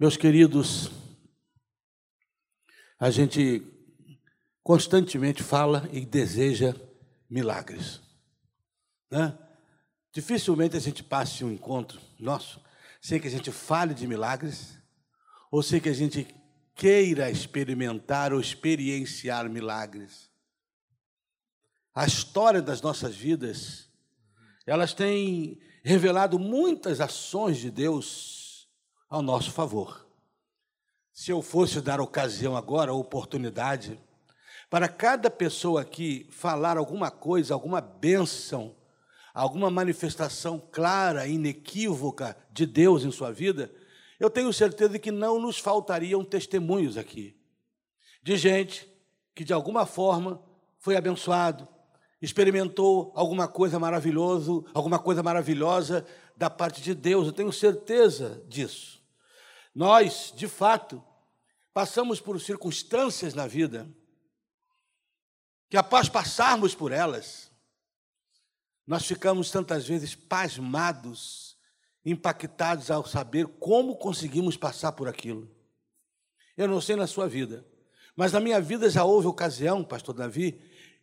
[0.00, 0.90] Meus queridos,
[2.98, 3.62] a gente
[4.62, 6.74] constantemente fala e deseja
[7.28, 8.00] milagres.
[9.10, 9.38] Né?
[10.10, 12.62] Dificilmente a gente passe um encontro nosso
[12.98, 14.78] sem que a gente fale de milagres,
[15.50, 16.26] ou sem que a gente
[16.74, 20.30] queira experimentar ou experienciar milagres.
[21.94, 23.86] A história das nossas vidas,
[24.64, 28.39] elas têm revelado muitas ações de Deus
[29.10, 30.06] ao nosso favor.
[31.12, 34.00] Se eu fosse dar ocasião agora, oportunidade,
[34.70, 38.76] para cada pessoa aqui falar alguma coisa, alguma bênção,
[39.34, 43.70] alguma manifestação clara, inequívoca de Deus em sua vida,
[44.20, 47.36] eu tenho certeza que não nos faltariam testemunhos aqui
[48.22, 48.88] de gente
[49.34, 50.42] que de alguma forma
[50.78, 51.66] foi abençoado,
[52.20, 57.26] experimentou alguma coisa maravilhoso, alguma coisa maravilhosa da parte de Deus.
[57.26, 58.99] Eu tenho certeza disso.
[59.80, 61.02] Nós, de fato,
[61.72, 63.88] passamos por circunstâncias na vida
[65.70, 67.50] que após passarmos por elas,
[68.86, 71.56] nós ficamos tantas vezes pasmados,
[72.04, 75.50] impactados ao saber como conseguimos passar por aquilo.
[76.58, 77.64] Eu não sei na sua vida,
[78.14, 80.60] mas na minha vida já houve ocasião, pastor Davi,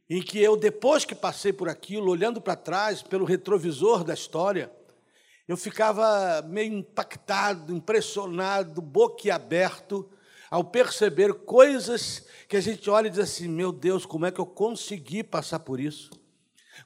[0.07, 4.71] em que eu, depois que passei por aquilo, olhando para trás, pelo retrovisor da história,
[5.47, 10.09] eu ficava meio impactado, impressionado, boquiaberto,
[10.49, 14.39] ao perceber coisas que a gente olha e diz assim: meu Deus, como é que
[14.39, 16.11] eu consegui passar por isso?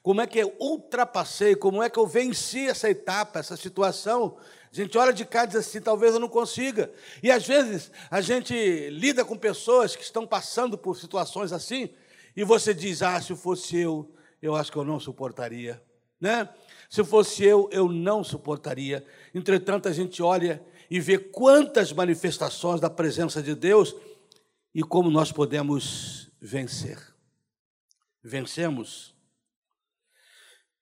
[0.02, 1.54] Como é que eu ultrapassei?
[1.54, 4.36] Como é que eu venci essa etapa, essa situação?
[4.72, 6.92] A gente olha de cá e diz assim: talvez eu não consiga.
[7.22, 8.54] E às vezes a gente
[8.90, 11.90] lida com pessoas que estão passando por situações assim,
[12.36, 15.82] e você diz: ah, se fosse eu, eu acho que eu não suportaria.
[16.22, 16.48] Né?
[16.88, 19.04] Se fosse eu, eu não suportaria.
[19.34, 23.92] Entretanto, a gente olha e vê quantas manifestações da presença de Deus
[24.72, 27.12] e como nós podemos vencer.
[28.22, 29.12] Vencemos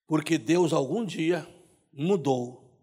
[0.07, 1.49] porque Deus algum dia
[1.91, 2.79] mudou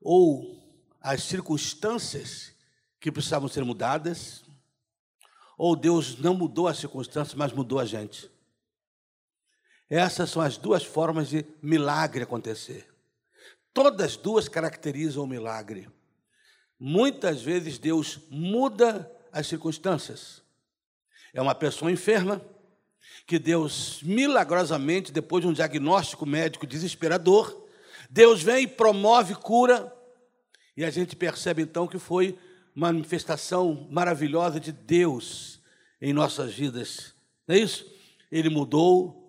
[0.00, 0.56] ou
[1.02, 2.54] as circunstâncias
[2.98, 4.42] que precisavam ser mudadas
[5.58, 8.30] ou Deus não mudou as circunstâncias, mas mudou a gente.
[9.88, 12.86] Essas são as duas formas de milagre acontecer.
[13.72, 15.88] Todas duas caracterizam o milagre.
[16.78, 20.42] Muitas vezes Deus muda as circunstâncias.
[21.32, 22.42] É uma pessoa enferma
[23.26, 27.66] que Deus milagrosamente, depois de um diagnóstico médico desesperador,
[28.10, 29.94] Deus vem e promove cura,
[30.76, 32.38] e a gente percebe então que foi
[32.74, 35.60] manifestação maravilhosa de Deus
[36.00, 37.12] em nossas vidas.
[37.46, 37.84] Não é isso?
[38.30, 39.27] Ele mudou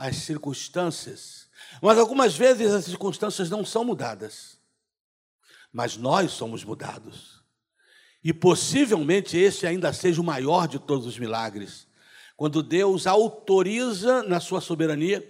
[0.00, 1.46] as circunstâncias.
[1.82, 4.58] Mas algumas vezes as circunstâncias não são mudadas.
[5.70, 7.42] Mas nós somos mudados.
[8.24, 11.86] E possivelmente esse ainda seja o maior de todos os milagres.
[12.34, 15.22] Quando Deus autoriza na sua soberania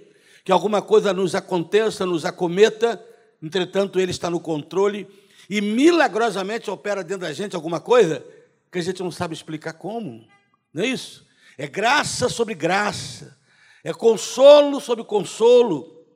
[0.44, 3.04] que alguma coisa nos aconteça, nos acometa,
[3.42, 5.08] entretanto Ele está no controle
[5.48, 8.24] e milagrosamente opera dentro da gente alguma coisa
[8.70, 10.24] que a gente não sabe explicar como.
[10.72, 11.26] Não é isso?
[11.58, 13.36] É graça sobre graça,
[13.84, 16.06] é consolo sobre consolo.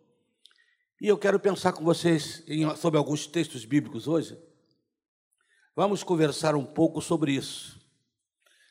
[1.01, 4.39] E eu quero pensar com vocês em, sobre alguns textos bíblicos hoje.
[5.77, 7.81] Vamos conversar um pouco sobre isso.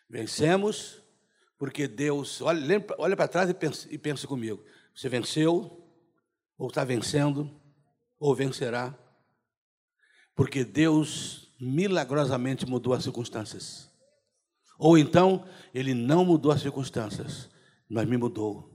[0.09, 1.01] Vencemos,
[1.57, 2.41] porque Deus.
[2.41, 4.63] Olha, olha para trás e pense, e pense comigo.
[4.95, 5.85] Você venceu,
[6.57, 7.49] ou está vencendo,
[8.19, 8.97] ou vencerá
[10.35, 13.89] porque Deus milagrosamente mudou as circunstâncias.
[14.77, 17.49] Ou então, Ele não mudou as circunstâncias,
[17.87, 18.72] mas me mudou.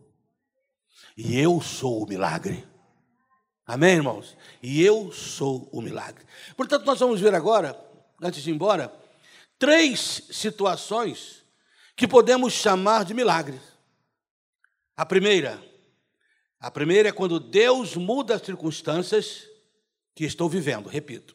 [1.19, 2.65] E eu sou o milagre.
[3.67, 4.37] Amém, irmãos?
[4.63, 6.25] E eu sou o milagre.
[6.57, 7.77] Portanto, nós vamos ver agora,
[8.23, 8.95] antes de ir embora,
[9.59, 11.45] três situações
[11.97, 13.61] que podemos chamar de milagres.
[14.97, 15.61] A primeira,
[16.61, 19.43] a primeira é quando Deus muda as circunstâncias
[20.15, 21.35] que estou vivendo, repito.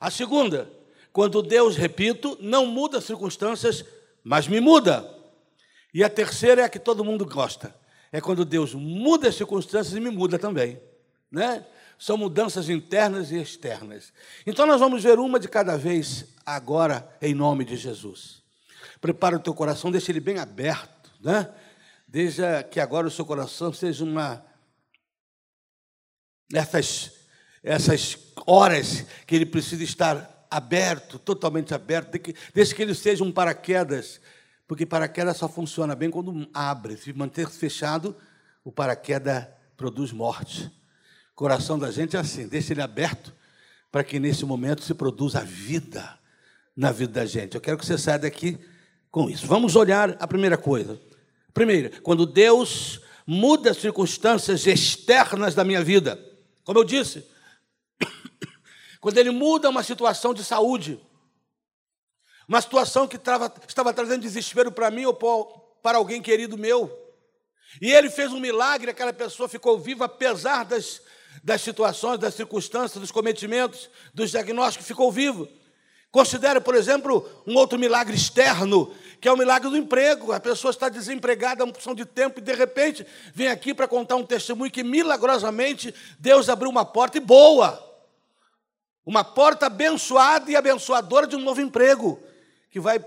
[0.00, 0.68] A segunda,
[1.12, 3.84] quando Deus, repito, não muda as circunstâncias,
[4.24, 5.08] mas me muda.
[5.94, 7.78] E a terceira é a que todo mundo gosta.
[8.12, 10.80] É quando Deus muda as circunstâncias e me muda também.
[11.30, 11.64] Né?
[11.98, 14.12] São mudanças internas e externas.
[14.46, 18.42] Então nós vamos ver uma de cada vez agora, em nome de Jesus.
[19.00, 21.52] Prepara o teu coração, deixa ele bem aberto, né?
[22.06, 24.44] Deixa que agora o seu coração seja uma.
[26.52, 27.20] Essas
[27.62, 28.16] essas
[28.46, 32.18] horas que ele precisa estar aberto, totalmente aberto,
[32.54, 34.20] desde que ele seja um paraquedas,
[34.70, 36.96] porque paraquedas só funciona bem quando abre.
[36.96, 38.14] Se manter fechado,
[38.62, 40.70] o paraquedas produz morte.
[41.32, 43.34] O coração da gente é assim, deixa ele aberto
[43.90, 46.16] para que nesse momento se produza a vida,
[46.76, 47.56] na vida da gente.
[47.56, 48.60] Eu quero que você saia daqui
[49.10, 49.44] com isso.
[49.44, 51.00] Vamos olhar a primeira coisa.
[51.52, 56.16] Primeiro, quando Deus muda as circunstâncias externas da minha vida,
[56.62, 57.26] como eu disse,
[59.00, 61.00] quando Ele muda uma situação de saúde,
[62.50, 66.90] uma situação que estava trazendo desespero para mim ou para alguém querido meu,
[67.80, 71.00] e Ele fez um milagre, aquela pessoa ficou viva apesar das,
[71.44, 75.46] das situações, das circunstâncias, dos cometimentos, dos diagnósticos, ficou vivo.
[76.10, 80.32] Considere, por exemplo, um outro milagre externo, que é o milagre do emprego.
[80.32, 83.86] A pessoa está desempregada há uma porção de tempo e, de repente, vem aqui para
[83.86, 87.80] contar um testemunho que, milagrosamente, Deus abriu uma porta e boa.
[89.06, 92.20] Uma porta abençoada e abençoadora de um novo emprego,
[92.70, 93.04] que vai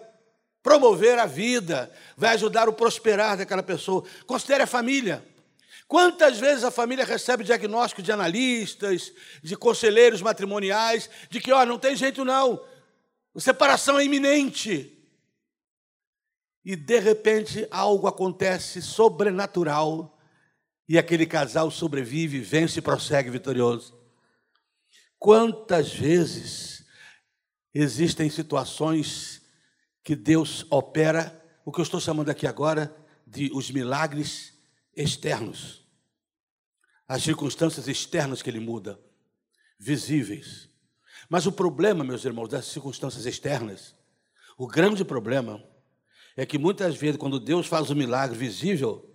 [0.61, 4.03] promover a vida, vai ajudar o prosperar daquela pessoa.
[4.25, 5.23] Considere a família.
[5.87, 9.11] Quantas vezes a família recebe diagnóstico de analistas,
[9.43, 12.63] de conselheiros matrimoniais, de que, ó, não tem jeito não,
[13.35, 14.89] a separação é iminente.
[16.65, 20.17] E de repente algo acontece sobrenatural
[20.87, 23.99] e aquele casal sobrevive, vence e prossegue vitorioso.
[25.19, 26.85] Quantas vezes
[27.73, 29.42] existem situações
[30.03, 32.95] que Deus opera, o que eu estou chamando aqui agora
[33.25, 34.53] de os milagres
[34.95, 35.87] externos.
[37.07, 38.99] As circunstâncias externas que ele muda,
[39.79, 40.69] visíveis.
[41.29, 43.95] Mas o problema, meus irmãos, das circunstâncias externas,
[44.57, 45.63] o grande problema
[46.35, 49.09] é que muitas vezes, quando Deus faz um milagre visível,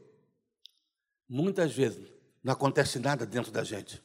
[1.28, 2.08] muitas vezes
[2.42, 4.02] não acontece nada dentro da gente.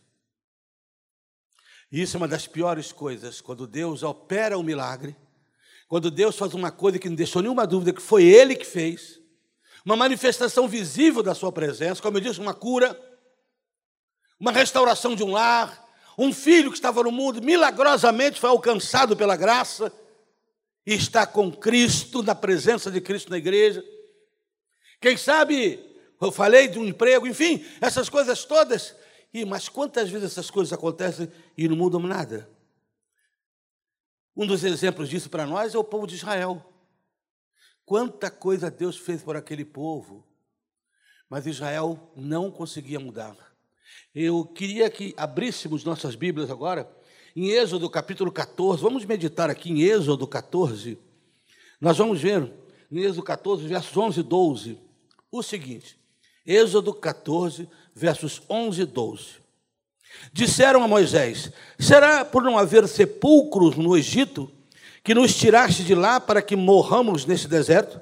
[1.92, 5.16] E isso é uma das piores coisas, quando Deus opera o um milagre,
[5.94, 9.22] quando Deus faz uma coisa que não deixou nenhuma dúvida que foi Ele que fez,
[9.86, 13.00] uma manifestação visível da Sua presença, como eu disse, uma cura,
[14.40, 15.88] uma restauração de um lar,
[16.18, 19.94] um filho que estava no mundo, milagrosamente foi alcançado pela graça
[20.84, 23.86] e está com Cristo, na presença de Cristo na igreja.
[25.00, 25.80] Quem sabe,
[26.20, 28.96] eu falei de um emprego, enfim, essas coisas todas.
[29.32, 32.50] E, mas quantas vezes essas coisas acontecem e não mudam nada?
[34.36, 36.64] Um dos exemplos disso para nós é o povo de Israel.
[37.86, 40.26] Quanta coisa Deus fez por aquele povo,
[41.30, 43.36] mas Israel não conseguia mudar.
[44.14, 46.90] Eu queria que abríssemos nossas Bíblias agora
[47.36, 48.82] em Êxodo capítulo 14.
[48.82, 50.98] Vamos meditar aqui em Êxodo 14.
[51.80, 52.52] Nós vamos ver
[52.92, 54.80] em Êxodo 14, versos 11 e 12,
[55.32, 56.00] o seguinte:
[56.46, 59.43] Êxodo 14, versos 11 e 12.
[60.32, 64.52] Disseram a Moisés: Será por não haver sepulcros no Egito
[65.04, 68.00] que nos tiraste de lá para que morramos nesse deserto?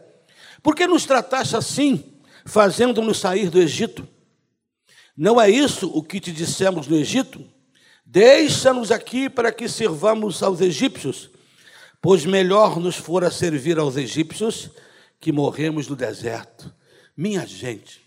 [0.62, 2.04] Por que nos trataste assim,
[2.46, 4.08] fazendo-nos sair do Egito?
[5.18, 7.44] Não é isso o que te dissemos no Egito?
[8.06, 11.30] Deixa-nos aqui para que sirvamos aos egípcios,
[12.02, 14.70] pois melhor nos fora servir aos egípcios
[15.20, 16.74] que morremos no deserto.
[17.16, 18.02] Minha gente,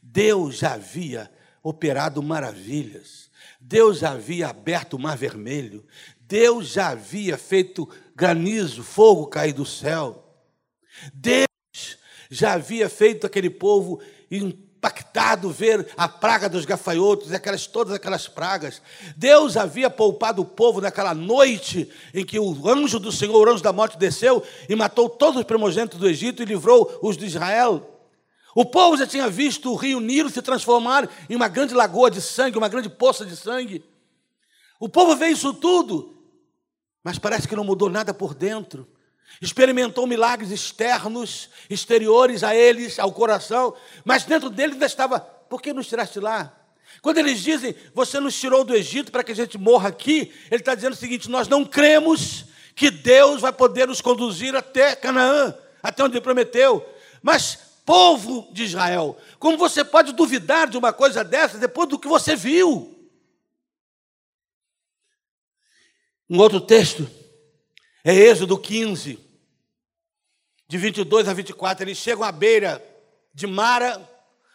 [0.00, 1.30] Deus já havia
[1.62, 3.30] operado maravilhas,
[3.60, 5.84] Deus havia aberto o mar vermelho,
[6.20, 10.24] Deus já havia feito granizo, fogo cair do céu,
[11.12, 11.46] Deus
[12.30, 14.00] já havia feito aquele povo
[14.30, 18.82] impactado ver a praga dos gafanhotos, aquelas, todas aquelas pragas.
[19.16, 23.62] Deus havia poupado o povo naquela noite em que o anjo do Senhor, o anjo
[23.62, 27.88] da morte, desceu e matou todos os primogênitos do Egito e livrou os de Israel.
[28.54, 32.20] O povo já tinha visto o rio Nilo se transformar em uma grande lagoa de
[32.20, 33.84] sangue, uma grande poça de sangue.
[34.78, 36.22] O povo vê isso tudo,
[37.02, 38.86] mas parece que não mudou nada por dentro
[39.40, 45.72] experimentou milagres externos, exteriores a eles, ao coração, mas dentro dele ainda estava, por que
[45.72, 46.56] nos tiraste lá?
[47.00, 50.60] Quando eles dizem, você nos tirou do Egito para que a gente morra aqui, ele
[50.60, 52.44] está dizendo o seguinte: nós não cremos
[52.76, 56.86] que Deus vai poder nos conduzir até Canaã, até onde prometeu.
[57.22, 62.08] Mas, povo de Israel, como você pode duvidar de uma coisa dessa depois do que
[62.08, 62.98] você viu?
[66.28, 67.08] Um outro texto
[68.04, 69.18] é Êxodo 15,
[70.66, 71.84] de 22 a 24.
[71.84, 72.82] Eles chegam à beira
[73.34, 74.00] de Mara,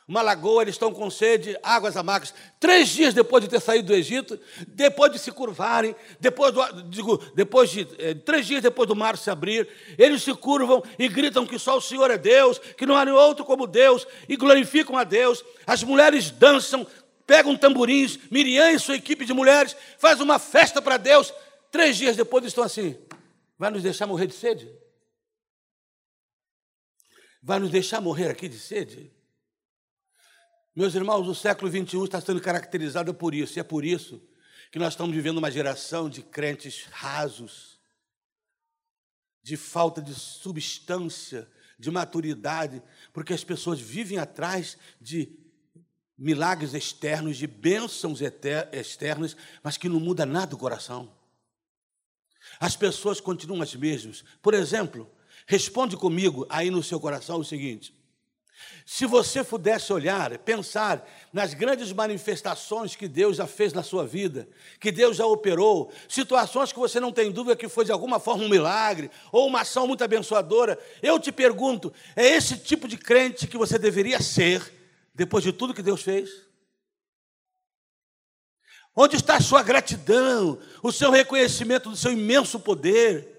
[0.07, 2.33] uma lagoa, eles estão com sede, águas amargas.
[2.61, 7.17] Três dias depois de ter saído do Egito, depois de se curvarem, depois, do, digo,
[7.35, 11.45] depois de eh, três dias depois do mar se abrir, eles se curvam e gritam
[11.45, 15.03] que só o Senhor é Deus, que não há outro como Deus, e glorificam a
[15.03, 15.43] Deus.
[15.65, 16.87] As mulheres dançam,
[17.25, 21.33] pegam tamborins, Miriam e sua equipe de mulheres faz uma festa para Deus.
[21.69, 22.97] Três dias depois estão assim.
[23.59, 24.71] Vai nos deixar morrer de sede?
[27.43, 29.16] Vai nos deixar morrer aqui de sede?
[30.77, 34.21] Meus irmãos, o século XXI está sendo caracterizado por isso, e é por isso
[34.71, 37.79] que nós estamos vivendo uma geração de crentes rasos,
[39.41, 45.35] de falta de substância, de maturidade, porque as pessoas vivem atrás de
[46.15, 48.19] milagres externos, de bênçãos
[48.71, 51.11] externas, mas que não muda nada o coração.
[52.59, 54.23] As pessoas continuam as mesmas.
[54.43, 55.09] Por exemplo,
[55.47, 57.96] responde comigo aí no seu coração o seguinte:
[58.85, 64.47] se você pudesse olhar, pensar nas grandes manifestações que Deus já fez na sua vida,
[64.79, 68.45] que Deus já operou, situações que você não tem dúvida que foi de alguma forma
[68.45, 73.47] um milagre ou uma ação muito abençoadora, eu te pergunto: é esse tipo de crente
[73.47, 74.73] que você deveria ser
[75.13, 76.29] depois de tudo que Deus fez?
[78.95, 83.36] Onde está a sua gratidão, o seu reconhecimento do seu imenso poder?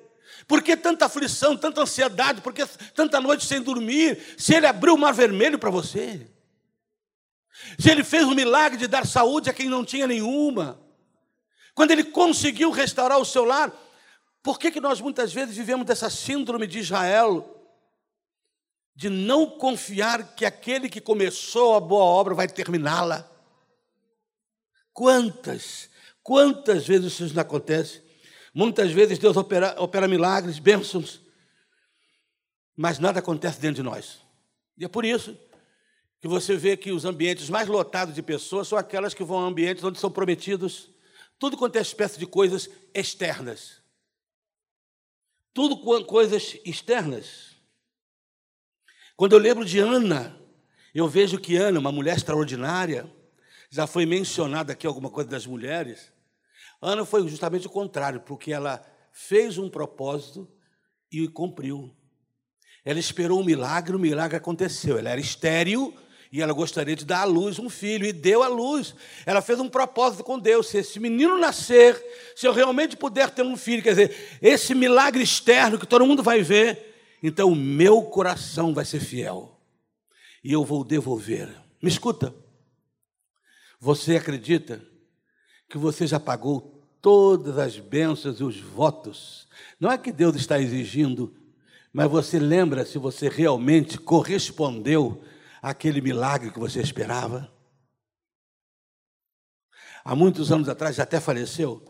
[0.48, 2.40] Por que tanta aflição, tanta ansiedade?
[2.40, 2.64] Por que
[2.94, 4.34] tanta noite sem dormir?
[4.38, 6.26] Se Ele abriu o mar vermelho para você.
[7.78, 10.80] Se Ele fez o milagre de dar saúde a quem não tinha nenhuma.
[11.74, 13.70] Quando Ele conseguiu restaurar o seu lar.
[14.42, 17.54] Por que, que nós muitas vezes vivemos dessa síndrome de Israel?
[18.94, 23.30] De não confiar que aquele que começou a boa obra vai terminá-la.
[24.94, 25.90] Quantas,
[26.22, 28.07] quantas vezes isso não acontece?
[28.54, 31.20] Muitas vezes Deus opera, opera milagres, bênçãos,
[32.76, 34.20] mas nada acontece dentro de nós.
[34.76, 35.36] E é por isso
[36.20, 39.48] que você vê que os ambientes mais lotados de pessoas são aquelas que vão a
[39.48, 40.90] ambientes onde são prometidos
[41.38, 43.80] tudo quanto é espécie de coisas externas.
[45.54, 47.56] Tudo coisas externas.
[49.16, 50.38] Quando eu lembro de Ana,
[50.94, 53.10] eu vejo que Ana, uma mulher extraordinária,
[53.70, 56.12] já foi mencionada aqui alguma coisa das mulheres,
[56.80, 60.48] Ana foi justamente o contrário, porque ela fez um propósito
[61.10, 61.94] e cumpriu.
[62.84, 64.98] Ela esperou um milagre, o milagre aconteceu.
[64.98, 65.94] Ela era estéril
[66.30, 68.94] e ela gostaria de dar à luz um filho e deu à luz.
[69.26, 72.02] Ela fez um propósito com Deus: se esse menino nascer,
[72.36, 76.22] se eu realmente puder ter um filho, quer dizer, esse milagre externo que todo mundo
[76.22, 79.58] vai ver, então o meu coração vai ser fiel
[80.44, 81.48] e eu vou devolver.
[81.82, 82.34] Me escuta.
[83.80, 84.82] Você acredita
[85.68, 89.46] que você já pagou todas as bênçãos e os votos.
[89.78, 91.36] Não é que Deus está exigindo,
[91.92, 95.22] mas você lembra se você realmente correspondeu
[95.60, 97.52] àquele milagre que você esperava?
[100.04, 101.82] Há muitos anos atrás, até faleceu,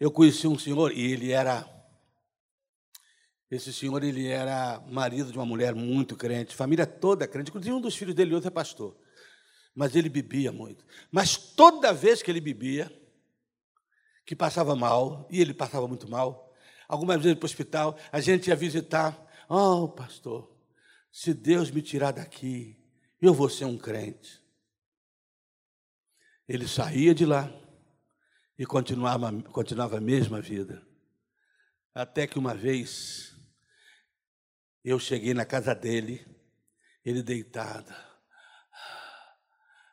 [0.00, 1.64] eu conheci um senhor e ele era.
[3.48, 7.80] Esse senhor ele era marido de uma mulher muito crente, família toda crente, inclusive um
[7.80, 8.96] dos filhos dele outro é pastor
[9.76, 10.86] mas ele bebia muito.
[11.12, 12.90] Mas toda vez que ele bebia,
[14.24, 16.50] que passava mal, e ele passava muito mal,
[16.88, 19.14] algumas vezes para o hospital, a gente ia visitar.
[19.46, 20.50] Oh, pastor,
[21.12, 22.74] se Deus me tirar daqui,
[23.20, 24.42] eu vou ser um crente.
[26.48, 27.52] Ele saía de lá
[28.58, 30.82] e continuava, continuava a mesma vida.
[31.94, 33.36] Até que uma vez
[34.82, 36.26] eu cheguei na casa dele,
[37.04, 38.05] ele deitado.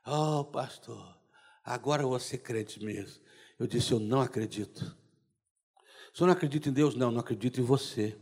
[0.05, 1.17] Oh, pastor,
[1.63, 3.22] agora você crente mesmo.
[3.57, 5.03] Eu disse: Eu não acredito.
[6.13, 6.95] Senhor não acredita em Deus?
[6.95, 8.15] Não, não acredito em você.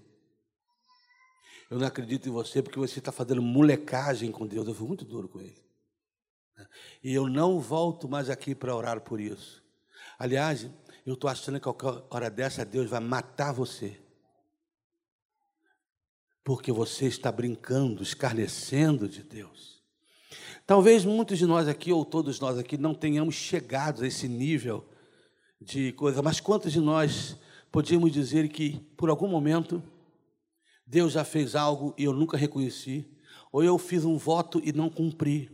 [1.70, 4.68] Eu não acredito em você porque você está fazendo molecagem com Deus.
[4.68, 5.62] Eu fui muito duro com ele.
[7.04, 9.62] E eu não volto mais aqui para orar por isso.
[10.18, 10.70] Aliás,
[11.06, 14.00] eu estou achando que qualquer hora dessa Deus vai matar você.
[16.44, 19.81] Porque você está brincando, escarnecendo de Deus.
[20.72, 24.88] Talvez muitos de nós aqui, ou todos nós aqui, não tenhamos chegado a esse nível
[25.60, 27.36] de coisa, mas quantos de nós
[27.70, 29.84] podíamos dizer que, por algum momento,
[30.88, 33.06] Deus já fez algo e eu nunca reconheci,
[33.52, 35.52] ou eu fiz um voto e não cumpri?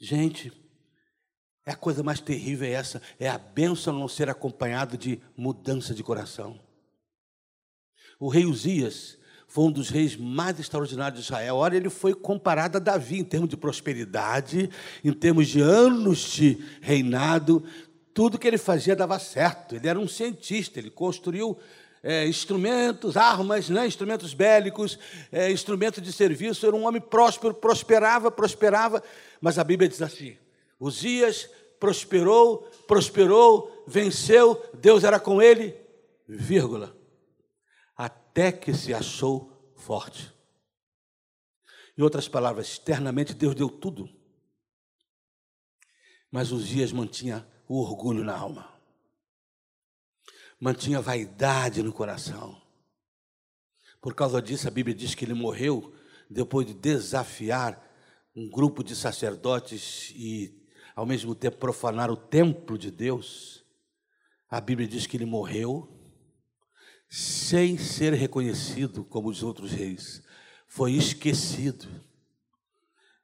[0.00, 0.50] Gente,
[1.66, 5.94] é a coisa mais terrível é essa, é a bênção não ser acompanhado de mudança
[5.94, 6.58] de coração.
[8.18, 9.18] O rei Uzias,
[9.52, 11.56] foi um dos reis mais extraordinários de Israel.
[11.56, 14.70] Ora, ele foi comparado a Davi em termos de prosperidade,
[15.04, 17.62] em termos de anos de reinado.
[18.14, 19.74] Tudo que ele fazia dava certo.
[19.74, 21.58] Ele era um cientista, ele construiu
[22.02, 24.98] é, instrumentos, armas, né, instrumentos bélicos,
[25.30, 26.66] é, instrumentos de serviço.
[26.66, 29.02] Era um homem próspero, prosperava, prosperava.
[29.38, 30.34] Mas a Bíblia diz assim:
[30.80, 31.46] Uzias
[31.78, 35.76] prosperou, prosperou, venceu, Deus era com ele,
[36.26, 37.01] vírgula
[38.32, 40.32] até que se achou forte.
[41.98, 44.08] Em outras palavras, externamente Deus deu tudo,
[46.30, 48.72] mas os dias mantinha o orgulho na alma,
[50.58, 52.58] mantinha vaidade no coração.
[54.00, 55.94] Por causa disso, a Bíblia diz que ele morreu
[56.30, 57.86] depois de desafiar
[58.34, 63.62] um grupo de sacerdotes e, ao mesmo tempo, profanar o templo de Deus.
[64.48, 66.01] A Bíblia diz que ele morreu
[67.14, 70.22] sem ser reconhecido como os outros reis.
[70.66, 71.86] Foi esquecido.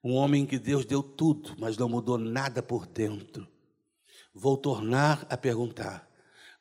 [0.05, 3.49] Um homem que Deus deu tudo, mas não mudou nada por dentro.
[4.35, 6.07] Vou tornar a perguntar: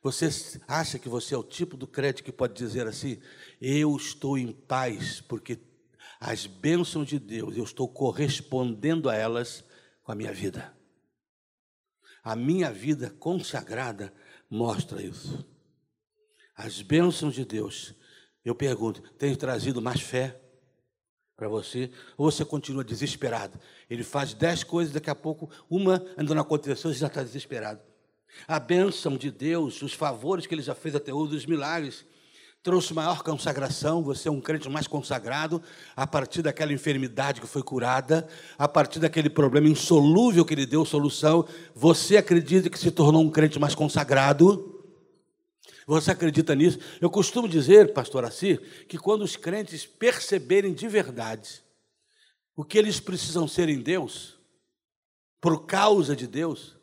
[0.01, 0.29] você
[0.69, 3.19] acha que você é o tipo do crente que pode dizer assim:
[3.59, 5.59] eu estou em paz, porque
[6.21, 9.65] as bênçãos de Deus, eu estou correspondendo a elas
[10.01, 10.73] com a minha vida.
[12.23, 14.13] A minha vida consagrada
[14.49, 15.56] mostra isso.
[16.57, 17.93] As bênçãos de Deus,
[18.43, 20.41] eu pergunto, tem trazido mais fé
[21.35, 21.91] para você?
[22.17, 23.59] Ou você continua desesperado?
[23.87, 27.79] Ele faz dez coisas, daqui a pouco, uma ainda não aconteceu, você já está desesperado.
[28.47, 32.03] A bênção de Deus, os favores que ele já fez até hoje, os milagres,
[32.63, 35.61] trouxe maior consagração, você é um crente mais consagrado,
[35.95, 40.83] a partir daquela enfermidade que foi curada, a partir daquele problema insolúvel que ele deu
[40.83, 44.76] solução, você acredita que se tornou um crente mais consagrado?
[45.87, 46.77] Você acredita nisso?
[46.99, 48.57] Eu costumo dizer, pastor Assi,
[48.89, 51.63] que quando os crentes perceberem de verdade
[52.53, 54.37] o que eles precisam ser em Deus,
[55.39, 56.75] por causa de Deus,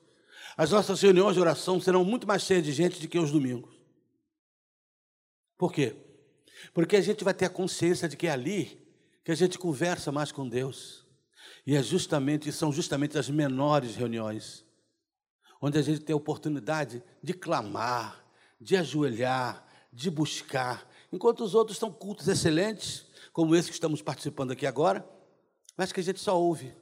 [0.56, 3.75] as nossas reuniões de oração serão muito mais cheias de gente do que os domingos.
[5.58, 5.94] Por quê?
[6.73, 8.82] Porque a gente vai ter a consciência de que é ali
[9.23, 11.04] que a gente conversa mais com Deus.
[11.66, 14.64] E é justamente, são justamente as menores reuniões,
[15.61, 18.24] onde a gente tem a oportunidade de clamar,
[18.64, 24.52] de ajoelhar, de buscar, enquanto os outros estão cultos excelentes, como esse que estamos participando
[24.52, 25.06] aqui agora,
[25.76, 26.75] mas que a gente só ouve.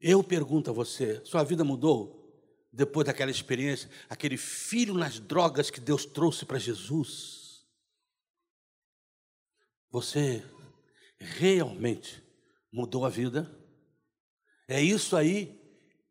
[0.00, 2.16] Eu pergunto a você: sua vida mudou
[2.72, 7.66] depois daquela experiência, aquele filho nas drogas que Deus trouxe para Jesus?
[9.90, 10.42] Você
[11.18, 12.22] realmente
[12.72, 13.54] mudou a vida?
[14.66, 15.60] É isso aí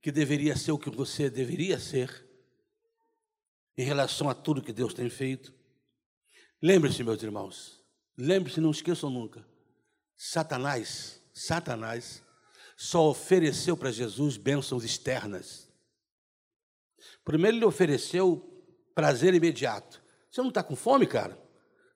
[0.02, 2.25] que deveria ser o que você deveria ser
[3.78, 5.54] em relação a tudo que Deus tem feito?
[6.62, 7.84] Lembre-se, meus irmãos,
[8.18, 9.46] lembre-se, não esqueçam nunca:
[10.16, 12.24] Satanás, Satanás,
[12.78, 15.70] só ofereceu para Jesus bênçãos externas.
[17.24, 18.52] Primeiro, ele ofereceu
[18.94, 20.02] prazer imediato.
[20.30, 21.38] Você não está com fome, cara?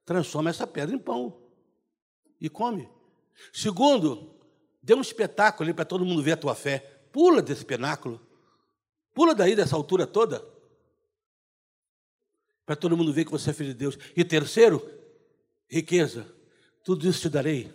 [0.05, 1.41] Transforma essa pedra em pão
[2.39, 2.89] e come.
[3.53, 4.35] Segundo,
[4.81, 6.79] dê um espetáculo ali para todo mundo ver a tua fé.
[7.11, 8.19] Pula desse penáculo.
[9.13, 10.43] Pula daí dessa altura toda.
[12.69, 13.97] Para todo mundo ver que você é filho de Deus.
[14.15, 14.79] E terceiro,
[15.67, 16.27] riqueza.
[16.83, 17.73] Tudo isso te darei,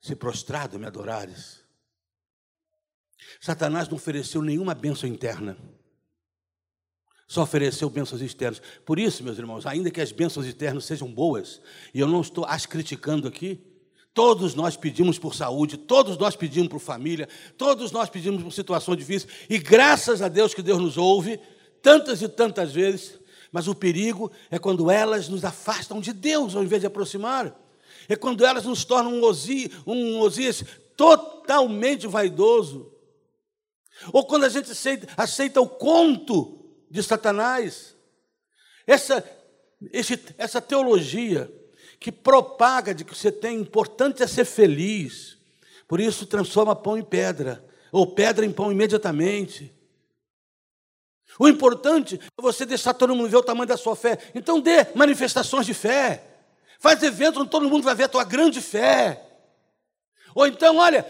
[0.00, 1.60] se prostrado me adorares.
[3.38, 5.58] Satanás não ofereceu nenhuma bênção interna.
[7.28, 8.62] Só ofereceu bênçãos externas.
[8.86, 11.60] Por isso, meus irmãos, ainda que as bênçãos externas sejam boas,
[11.92, 13.60] e eu não estou as criticando aqui,
[14.14, 18.96] todos nós pedimos por saúde, todos nós pedimos por família, todos nós pedimos por situação
[18.96, 21.38] difícil, e graças a Deus que Deus nos ouve,
[21.82, 23.22] tantas e tantas vezes,
[23.54, 27.56] mas o perigo é quando elas nos afastam de Deus ao invés de aproximar.
[28.08, 32.92] É quando elas nos tornam um Osias, um totalmente vaidoso,
[34.12, 37.94] ou quando a gente aceita, aceita o conto de Satanás.
[38.88, 39.24] Essa,
[39.92, 41.48] esse, essa teologia
[42.00, 45.38] que propaga de que você tem importante é ser feliz,
[45.86, 49.72] por isso transforma pão em pedra, ou pedra em pão imediatamente.
[51.38, 54.18] O importante é você deixar todo mundo ver o tamanho da sua fé.
[54.34, 56.22] Então dê manifestações de fé.
[56.78, 59.20] Faz eventos onde todo mundo vai ver a tua grande fé.
[60.34, 61.06] Ou então, olha,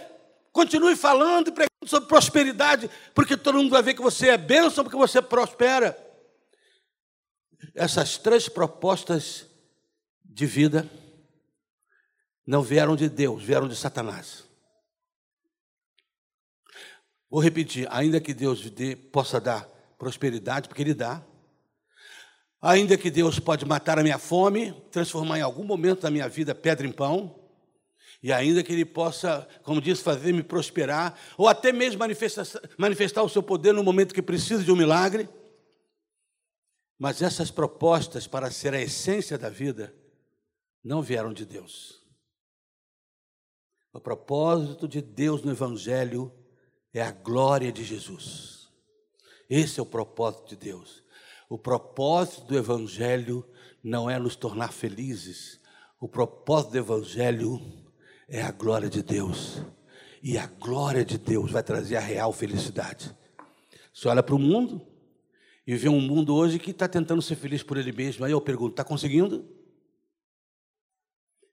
[0.55, 4.85] Continue falando e pregando sobre prosperidade, porque todo mundo vai ver que você é bênção,
[4.85, 5.99] porque você prospera.
[7.75, 9.47] Essas três propostas
[10.25, 10.89] de vida
[12.47, 14.45] não vieram de Deus, vieram de Satanás.
[17.29, 19.69] Vou repetir: ainda que Deus dê, possa dar
[20.05, 21.25] prosperidade, porque Ele dá,
[22.61, 26.55] ainda que Deus pode matar a minha fome, transformar em algum momento da minha vida
[26.55, 27.43] pedra em pão,
[28.23, 32.45] e ainda que Ele possa, como disse, fazer-me prosperar, ou até mesmo manifestar,
[32.77, 35.27] manifestar o seu poder no momento que precisa de um milagre.
[36.99, 39.95] Mas essas propostas para ser a essência da vida
[40.83, 42.05] não vieram de Deus.
[43.91, 46.31] O propósito de Deus no Evangelho
[46.93, 48.64] é a glória de Jesus.
[49.49, 51.03] Esse é o propósito de Deus.
[51.49, 53.47] O propósito do Evangelho
[53.83, 55.61] não é nos tornar felizes.
[56.01, 57.61] O propósito do Evangelho
[58.29, 59.63] é a glória de Deus.
[60.23, 63.15] E a glória de Deus vai trazer a real felicidade.
[63.93, 64.85] Você olha para o mundo
[65.67, 68.25] e vê um mundo hoje que está tentando ser feliz por ele mesmo.
[68.25, 69.45] Aí eu pergunto: está conseguindo?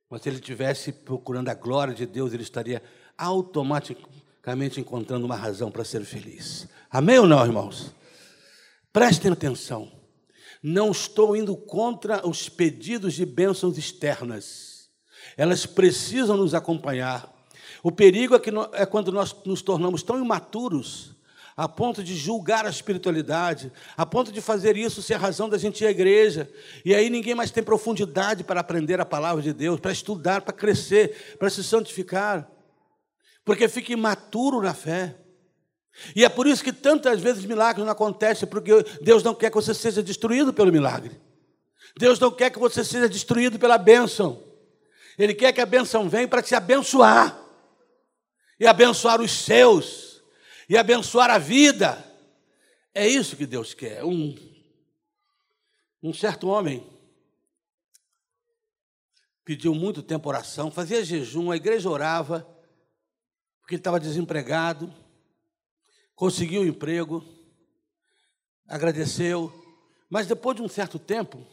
[0.09, 2.81] Mas se ele estivesse procurando a glória de Deus, ele estaria
[3.17, 4.20] automaticamente
[4.79, 6.67] encontrando uma razão para ser feliz.
[6.89, 7.93] Amém ou não, irmãos?
[8.91, 9.91] Prestem atenção.
[10.63, 14.89] Não estou indo contra os pedidos de bênçãos externas.
[15.37, 17.31] Elas precisam nos acompanhar.
[17.83, 21.15] O perigo é, que é quando nós nos tornamos tão imaturos
[21.55, 25.57] a ponto de julgar a espiritualidade, a ponto de fazer isso ser a razão da
[25.57, 26.49] gente ir à igreja.
[26.83, 30.53] E aí ninguém mais tem profundidade para aprender a palavra de Deus, para estudar, para
[30.53, 32.50] crescer, para se santificar,
[33.51, 35.13] porque fica imaturo na fé.
[36.15, 39.57] E é por isso que tantas vezes milagres não acontecem, porque Deus não quer que
[39.57, 41.19] você seja destruído pelo milagre.
[41.97, 44.41] Deus não quer que você seja destruído pela bênção.
[45.19, 47.37] Ele quer que a bênção venha para te abençoar
[48.57, 50.23] e abençoar os seus
[50.69, 52.01] e abençoar a vida.
[52.95, 54.01] É isso que Deus quer.
[54.05, 54.33] Um,
[56.01, 56.87] um certo homem
[59.43, 62.47] pediu muito tempo oração, fazia jejum, a igreja orava,
[63.71, 64.93] porque estava desempregado,
[66.13, 67.23] conseguiu um emprego,
[68.67, 69.49] agradeceu,
[70.09, 71.47] mas depois de um certo tempo,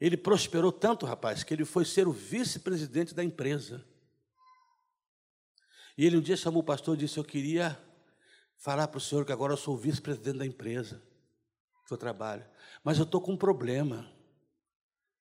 [0.00, 3.84] ele prosperou tanto, rapaz, que ele foi ser o vice-presidente da empresa.
[5.98, 7.76] E ele um dia chamou o pastor e disse: Eu queria
[8.56, 11.02] falar para o senhor que agora eu sou vice-presidente da empresa
[11.84, 12.46] que eu trabalho,
[12.84, 14.08] mas eu estou com um problema.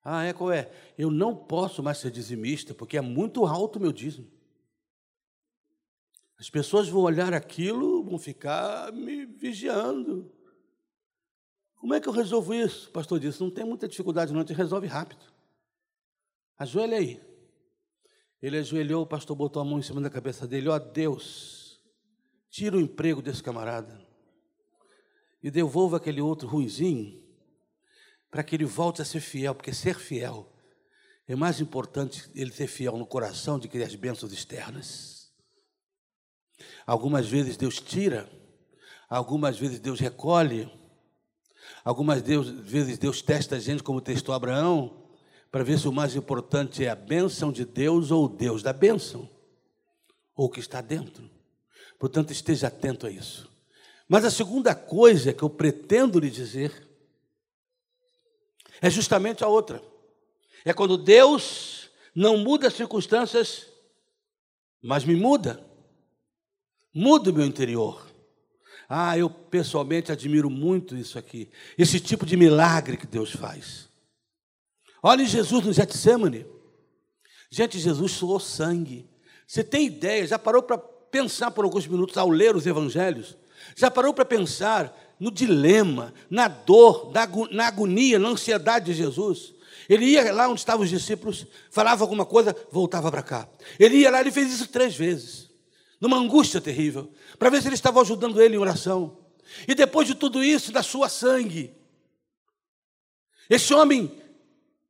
[0.04, 0.72] Ah, é qual é?
[0.96, 4.36] Eu não posso mais ser dizimista, porque é muito alto o meu dízimo.
[6.38, 10.32] As pessoas vão olhar aquilo, vão ficar me vigiando.
[11.76, 12.90] Como é que eu resolvo isso?
[12.90, 15.24] O pastor disse: não tem muita dificuldade, não, a gente resolve rápido.
[16.58, 17.22] Ajoelha aí.
[18.42, 21.82] Ele ajoelhou, o pastor botou a mão em cima da cabeça dele, ó oh, Deus,
[22.50, 24.06] tira o emprego desse camarada
[25.42, 27.24] e devolva aquele outro ruizinho
[28.30, 30.52] para que ele volte a ser fiel, porque ser fiel
[31.28, 35.15] é mais importante ele ser fiel no coração do que as bênçãos externas.
[36.86, 38.30] Algumas vezes Deus tira,
[39.10, 40.72] algumas vezes Deus recolhe,
[41.84, 45.04] algumas vezes Deus testa a gente, como testou Abraão,
[45.52, 48.74] para ver se o mais importante é a bênção de Deus ou o Deus da
[48.74, 49.30] bênção,
[50.36, 51.30] ou o que está dentro.
[51.98, 53.50] Portanto, esteja atento a isso.
[54.08, 56.88] Mas a segunda coisa que eu pretendo lhe dizer
[58.82, 59.82] é justamente a outra.
[60.64, 63.68] É quando Deus não muda as circunstâncias,
[64.82, 65.66] mas me muda.
[66.96, 68.08] Muda o meu interior.
[68.88, 71.50] Ah, eu pessoalmente admiro muito isso aqui.
[71.78, 73.90] Esse tipo de milagre que Deus faz.
[75.04, 76.46] Olhe Jesus no Getsemane.
[77.50, 79.10] Gente, Jesus suou sangue.
[79.46, 80.26] Você tem ideia?
[80.26, 83.36] Já parou para pensar por alguns minutos ao ler os evangelhos?
[83.76, 87.12] Já parou para pensar no dilema, na dor,
[87.52, 89.54] na agonia, na ansiedade de Jesus?
[89.90, 93.50] Ele ia lá onde estavam os discípulos, falava alguma coisa, voltava para cá.
[93.80, 95.45] Ele ia lá, ele fez isso três vezes,
[96.00, 99.18] numa angústia terrível, para ver se eles estavam ajudando ele em oração.
[99.68, 101.74] E depois de tudo isso, da sua sangue,
[103.50, 104.12] esse homem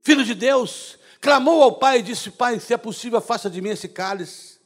[0.02, 3.70] filho de Deus, clamou ao Pai e disse: Pai, se é possível, faça de mim
[3.70, 4.60] esse cálice.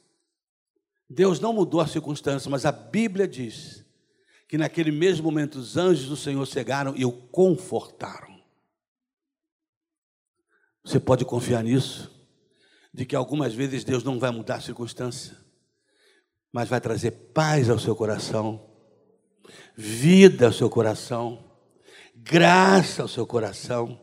[1.08, 3.84] Deus não mudou a circunstância, mas a Bíblia diz
[4.46, 8.38] que naquele mesmo momento os anjos do Senhor chegaram e o confortaram.
[10.84, 12.10] Você pode confiar nisso?
[12.92, 15.36] De que algumas vezes Deus não vai mudar a circunstância,
[16.52, 18.60] mas vai trazer paz ao seu coração,
[19.76, 21.44] vida ao seu coração,
[22.14, 23.98] graça ao seu coração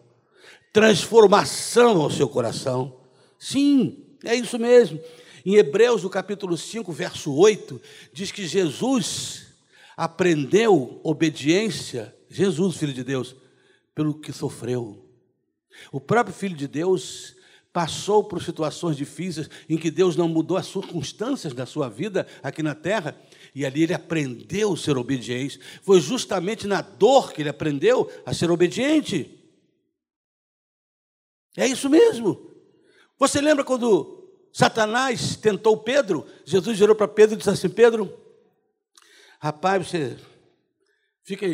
[0.78, 3.00] transformação ao seu coração.
[3.40, 5.02] Sim, é isso mesmo.
[5.44, 7.82] Em Hebreus, no capítulo 5, verso 8,
[8.14, 9.48] diz que Jesus
[9.96, 13.36] aprendeu obediência, Jesus, filho de Deus,
[13.96, 15.04] pelo que sofreu.
[15.92, 17.36] O próprio filho de Deus
[17.78, 22.64] passou por situações difíceis em que Deus não mudou as circunstâncias da sua vida aqui
[22.64, 23.16] na terra,
[23.54, 25.60] e ali ele aprendeu a ser obediente.
[25.84, 29.30] Foi justamente na dor que ele aprendeu a ser obediente.
[31.56, 32.50] É isso mesmo.
[33.20, 36.26] Você lembra quando Satanás tentou Pedro?
[36.46, 38.12] Jesus virou para Pedro e disse assim: Pedro,
[39.40, 40.18] rapaz, você
[41.24, 41.46] fica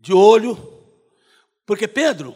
[0.00, 0.58] de olho,
[1.64, 2.34] porque Pedro,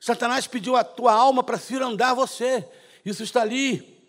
[0.00, 2.66] Satanás pediu a tua alma para cirandar você.
[3.04, 4.00] Isso está ali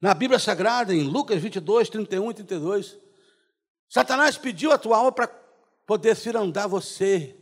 [0.00, 2.98] na Bíblia Sagrada, em Lucas 22, 31 e 32.
[3.88, 5.28] Satanás pediu a tua alma para
[5.86, 7.36] poder cirandar você,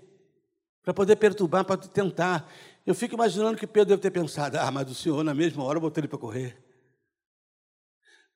[0.82, 2.50] para poder perturbar, para tentar.
[2.86, 5.80] Eu fico imaginando que Pedro deve ter pensado: ah, mas o Senhor, na mesma hora,
[5.80, 6.62] botou ele para correr.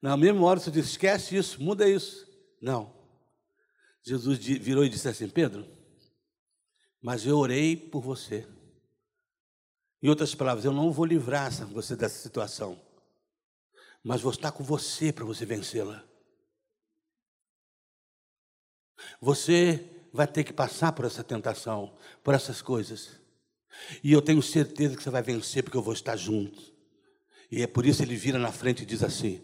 [0.02, 2.26] Na mesma hora, você disse: esquece isso, muda isso.
[2.60, 2.92] Não.
[4.02, 5.66] Jesus virou e disse assim: Pedro,
[7.00, 8.46] mas eu orei por você.
[10.04, 12.78] Em outras palavras, eu não vou livrar você dessa situação,
[14.02, 16.04] mas vou estar com você para você vencê-la.
[19.18, 23.12] Você vai ter que passar por essa tentação, por essas coisas.
[24.02, 26.62] E eu tenho certeza que você vai vencer, porque eu vou estar junto.
[27.50, 29.42] E é por isso ele vira na frente e diz assim: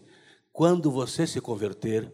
[0.53, 2.13] quando você se converter,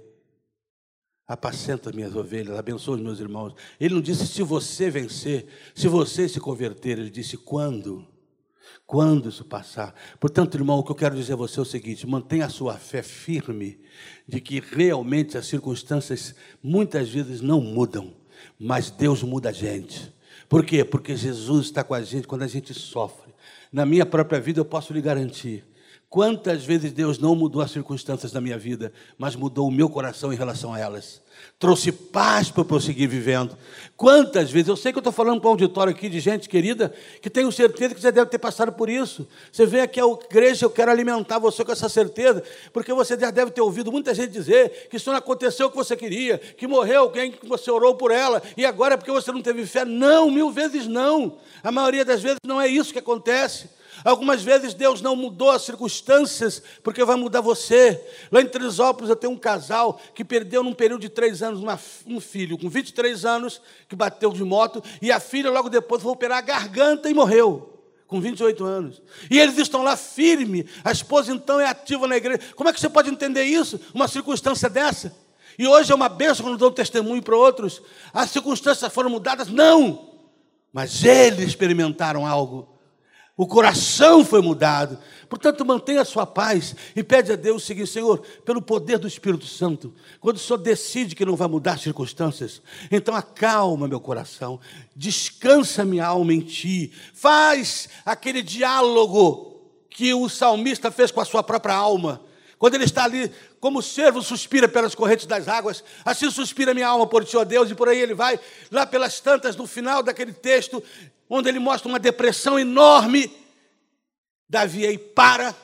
[1.27, 3.55] apacenta minhas ovelhas, abençoa os meus irmãos.
[3.77, 8.15] Ele não disse se você vencer, se você se converter, ele disse quando.
[8.85, 9.93] Quando isso passar.
[10.19, 12.75] Portanto, irmão, o que eu quero dizer a você é o seguinte: mantenha a sua
[12.75, 13.79] fé firme
[14.27, 18.13] de que realmente as circunstâncias muitas vezes não mudam,
[18.57, 20.13] mas Deus muda a gente.
[20.47, 20.85] Por quê?
[20.85, 23.33] Porque Jesus está com a gente quando a gente sofre.
[23.71, 25.65] Na minha própria vida, eu posso lhe garantir
[26.09, 30.31] Quantas vezes Deus não mudou as circunstâncias da minha vida, mas mudou o meu coração
[30.31, 31.21] em relação a elas?
[31.59, 33.57] Trouxe paz para eu prosseguir vivendo.
[33.97, 36.93] Quantas vezes, eu sei que eu estou falando para um auditório aqui de gente querida,
[37.21, 39.27] que tenho certeza que você deve ter passado por isso.
[39.51, 42.41] Você vem aqui à igreja, eu quero alimentar você com essa certeza,
[42.71, 45.75] porque você já deve ter ouvido muita gente dizer que isso não aconteceu o que
[45.75, 49.29] você queria, que morreu alguém que você orou por ela, e agora é porque você
[49.31, 49.83] não teve fé.
[49.83, 51.37] Não, mil vezes não.
[51.61, 53.75] A maioria das vezes não é isso que acontece.
[54.03, 58.03] Algumas vezes Deus não mudou as circunstâncias, porque vai mudar você.
[58.31, 61.79] Lá em Trisópolis eu tenho um casal que perdeu num período de três anos uma,
[62.05, 66.11] um filho, com 23 anos, que bateu de moto, e a filha logo depois foi
[66.11, 67.73] operar a garganta e morreu.
[68.07, 69.01] Com 28 anos.
[69.29, 70.65] E eles estão lá firme.
[70.81, 72.39] A esposa então é ativa na igreja.
[72.55, 73.77] Como é que você pode entender isso?
[73.93, 75.13] Uma circunstância dessa?
[75.59, 77.81] E hoje é uma bênção quando dou testemunho para outros.
[78.13, 79.49] As circunstâncias foram mudadas?
[79.49, 80.07] Não.
[80.71, 82.76] Mas eles experimentaram algo
[83.37, 84.97] o coração foi mudado.
[85.29, 89.07] Portanto, mantenha a sua paz e pede a Deus o seguinte: Senhor, pelo poder do
[89.07, 93.99] Espírito Santo, quando o Senhor decide que não vai mudar as circunstâncias, então acalma meu
[93.99, 94.59] coração,
[94.95, 101.43] descansa minha alma em Ti, faz aquele diálogo que o salmista fez com a sua
[101.43, 102.21] própria alma.
[102.57, 106.87] Quando ele está ali, como o servo suspira pelas correntes das águas, assim suspira minha
[106.87, 108.39] alma por ti, ó Deus, e por aí ele vai,
[108.71, 110.81] lá pelas tantas, no final daquele texto,
[111.29, 113.31] onde ele mostra uma depressão enorme.
[114.49, 115.55] Davi aí para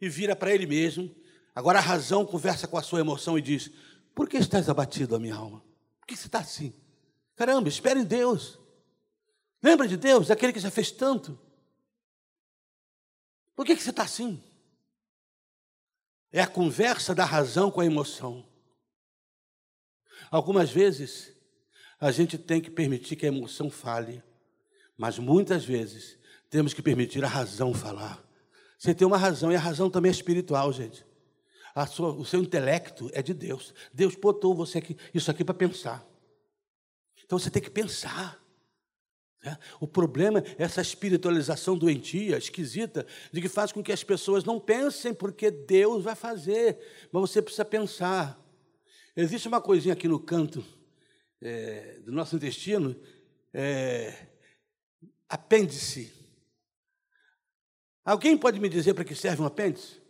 [0.00, 1.14] e vira para ele mesmo.
[1.54, 3.70] Agora a razão conversa com a sua emoção e diz:
[4.14, 5.62] Por que estás abatido, a minha alma?
[5.98, 6.74] Por que você está assim?
[7.36, 8.58] Caramba, espere em Deus.
[9.62, 11.38] Lembra de Deus, aquele que já fez tanto.
[13.54, 14.42] Por que, que você está assim?
[16.32, 18.46] É a conversa da razão com a emoção.
[20.30, 21.32] Algumas vezes
[22.00, 24.22] a gente tem que permitir que a emoção fale,
[24.96, 28.24] mas muitas vezes temos que permitir a razão falar.
[28.78, 31.04] Você tem uma razão, e a razão também é espiritual, gente.
[31.90, 33.74] Sua, o seu intelecto é de Deus.
[33.92, 36.04] Deus botou você aqui, isso aqui para pensar.
[37.24, 38.42] Então você tem que pensar.
[39.44, 39.56] Né?
[39.78, 44.58] O problema é essa espiritualização doentia, esquisita, de que faz com que as pessoas não
[44.58, 46.78] pensem porque Deus vai fazer,
[47.12, 48.38] mas você precisa pensar.
[49.14, 50.64] Existe uma coisinha aqui no canto
[51.42, 52.96] é, do nosso intestino,
[53.52, 54.26] é,
[55.28, 56.12] apêndice.
[58.04, 60.00] Alguém pode me dizer para que serve um apêndice?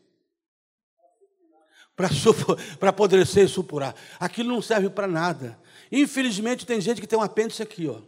[1.94, 2.08] Para
[2.88, 3.94] apodrecer e supurar.
[4.18, 5.60] Aquilo não serve para nada.
[5.92, 8.00] Infelizmente, tem gente que tem um apêndice aqui, ó.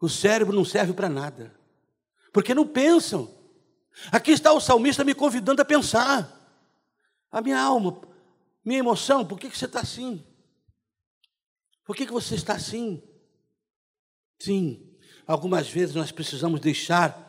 [0.00, 1.54] O cérebro não serve para nada.
[2.32, 3.32] Porque não pensam.
[4.10, 6.40] Aqui está o salmista me convidando a pensar.
[7.30, 8.00] A minha alma,
[8.64, 10.24] minha emoção, por que, que você está assim?
[11.84, 13.02] Por que, que você está assim?
[14.38, 14.82] Sim,
[15.26, 17.24] algumas vezes nós precisamos deixar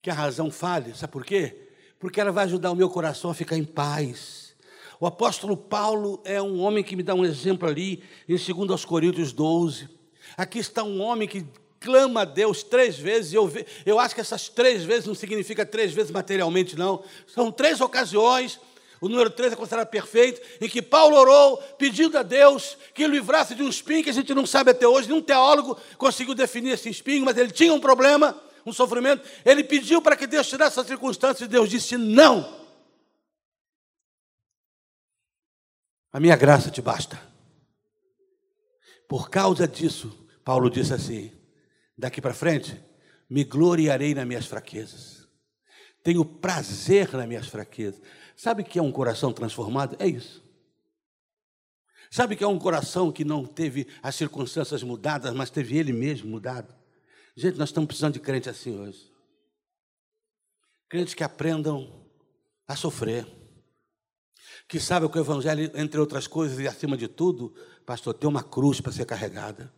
[0.00, 0.94] que a razão fale.
[0.94, 1.68] Sabe por quê?
[1.98, 4.54] Porque ela vai ajudar o meu coração a ficar em paz.
[5.00, 9.32] O apóstolo Paulo é um homem que me dá um exemplo ali em 2 Coríntios
[9.32, 9.88] 12.
[10.36, 11.44] Aqui está um homem que
[11.80, 13.50] clama a Deus três vezes, eu,
[13.84, 17.04] eu acho que essas três vezes não significa três vezes materialmente, não.
[17.26, 18.58] São três ocasiões
[19.00, 23.54] o número 3 é considerado perfeito, em que Paulo orou pedindo a Deus que livrasse
[23.54, 26.88] de um espinho que a gente não sabe até hoje, nenhum teólogo conseguiu definir esse
[26.88, 29.26] espinho, mas ele tinha um problema, um sofrimento.
[29.44, 32.66] Ele pediu para que Deus tirasse essa circunstância e Deus disse: Não.
[36.12, 37.20] A minha graça te basta.
[39.08, 41.30] Por causa disso, Paulo disse assim:
[41.96, 42.78] daqui para frente,
[43.28, 45.26] me gloriarei nas minhas fraquezas.
[46.02, 48.00] Tenho prazer nas minhas fraquezas.
[48.36, 49.96] Sabe o que é um coração transformado?
[49.98, 50.44] É isso.
[52.10, 55.92] Sabe o que é um coração que não teve as circunstâncias mudadas, mas teve ele
[55.92, 56.74] mesmo mudado?
[57.34, 59.10] Gente, nós estamos precisando de crente assim hoje.
[60.88, 62.06] Crentes que aprendam
[62.68, 63.26] a sofrer.
[64.68, 68.42] Que sabem que o Evangelho, entre outras coisas, e acima de tudo, pastor, tem uma
[68.42, 69.72] cruz para ser carregada.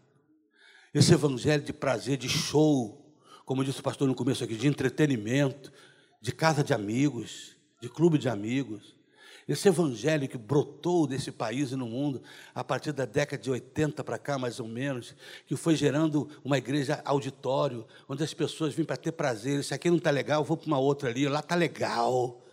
[0.92, 5.73] Esse Evangelho de prazer, de show, como disse o pastor no começo aqui, de entretenimento,
[6.21, 8.97] de casa de amigos, de clube de amigos.
[9.49, 12.21] Esse evangelho que brotou desse país e no mundo,
[12.55, 15.14] a partir da década de 80 para cá, mais ou menos,
[15.47, 19.64] que foi gerando uma igreja auditório, onde as pessoas vêm para ter prazer.
[19.64, 22.45] Se aqui não está legal, vou para uma outra ali, lá está legal.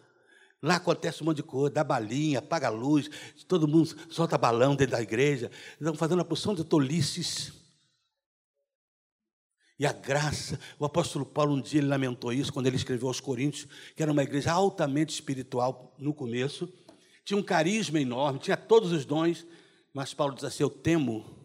[0.62, 3.10] Lá acontece um monte de coisa, dá balinha, apaga a luz,
[3.46, 5.52] todo mundo solta balão dentro da igreja.
[5.74, 7.65] Estão fazendo uma porção de tolices.
[9.78, 13.20] E a graça, o apóstolo Paulo um dia ele lamentou isso quando ele escreveu aos
[13.20, 16.72] Coríntios, que era uma igreja altamente espiritual no começo,
[17.26, 19.46] tinha um carisma enorme, tinha todos os dons,
[19.92, 21.36] mas Paulo diz assim: Eu temo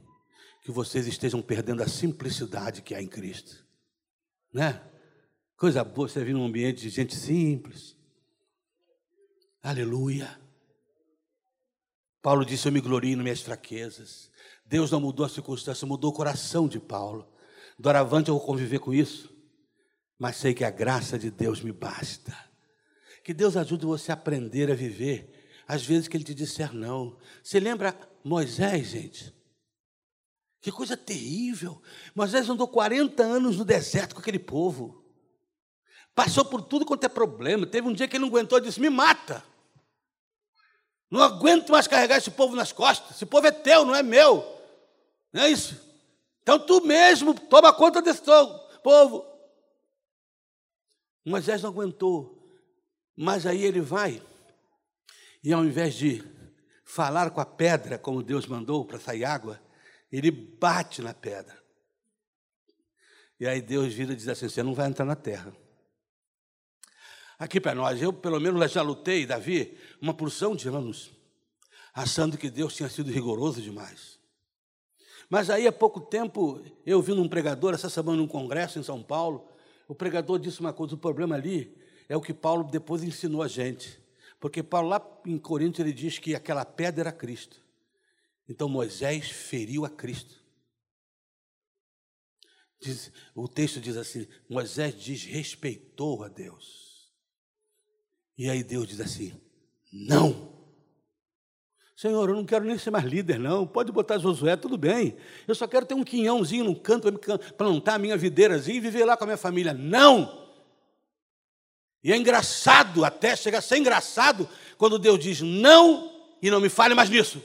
[0.62, 3.64] que vocês estejam perdendo a simplicidade que há em Cristo.
[4.52, 4.80] Né?
[5.56, 7.96] Coisa boa você vir num ambiente de gente simples.
[9.62, 10.38] Aleluia.
[12.22, 14.30] Paulo disse: Eu me glorio nas minhas fraquezas.
[14.64, 17.26] Deus não mudou a circunstância, mudou o coração de Paulo.
[17.80, 19.34] Doravante eu vou conviver com isso,
[20.18, 22.36] mas sei que a graça de Deus me basta.
[23.24, 25.34] Que Deus ajude você a aprender a viver
[25.66, 27.16] às vezes que ele te disser não.
[27.42, 29.34] Você lembra Moisés, gente?
[30.60, 31.80] Que coisa terrível.
[32.14, 35.02] Moisés andou 40 anos no deserto com aquele povo.
[36.14, 37.66] Passou por tudo quanto é problema.
[37.66, 39.42] Teve um dia que ele não aguentou e disse: Me mata.
[41.10, 43.16] Não aguento mais carregar esse povo nas costas.
[43.16, 44.44] Esse povo é teu, não é meu.
[45.32, 45.89] Não é isso?
[46.50, 48.22] Então tu mesmo toma conta desse
[48.82, 49.24] povo.
[51.24, 52.44] Moisés não aguentou.
[53.16, 54.20] Mas aí ele vai
[55.44, 56.24] e ao invés de
[56.84, 59.62] falar com a pedra, como Deus mandou para sair água,
[60.10, 61.56] ele bate na pedra.
[63.38, 65.54] E aí Deus vira e diz assim: Você não vai entrar na terra.
[67.38, 71.12] Aqui para nós, eu pelo menos já lutei, Davi, uma porção de anos,
[71.94, 74.19] achando que Deus tinha sido rigoroso demais.
[75.30, 79.00] Mas aí, há pouco tempo, eu vi num pregador, essa semana, num congresso em São
[79.00, 79.48] Paulo,
[79.86, 81.72] o pregador disse uma coisa: o problema ali
[82.08, 84.00] é o que Paulo depois ensinou a gente.
[84.40, 87.62] Porque Paulo, lá em Coríntios, ele diz que aquela pedra era Cristo.
[88.48, 90.40] Então Moisés feriu a Cristo.
[92.80, 97.08] Diz, o texto diz assim: Moisés desrespeitou a Deus.
[98.36, 99.40] E aí Deus diz assim:
[99.92, 100.59] Não.
[102.00, 103.66] Senhor, eu não quero nem ser mais líder, não.
[103.66, 105.18] Pode botar Josué, tudo bem.
[105.46, 109.04] Eu só quero ter um quinhãozinho no canto para plantar a minha videirazinha e viver
[109.04, 109.74] lá com a minha família.
[109.74, 110.48] Não!
[112.02, 116.10] E é engraçado, até chega a ser engraçado, quando Deus diz não
[116.40, 117.44] e não me fale mais nisso.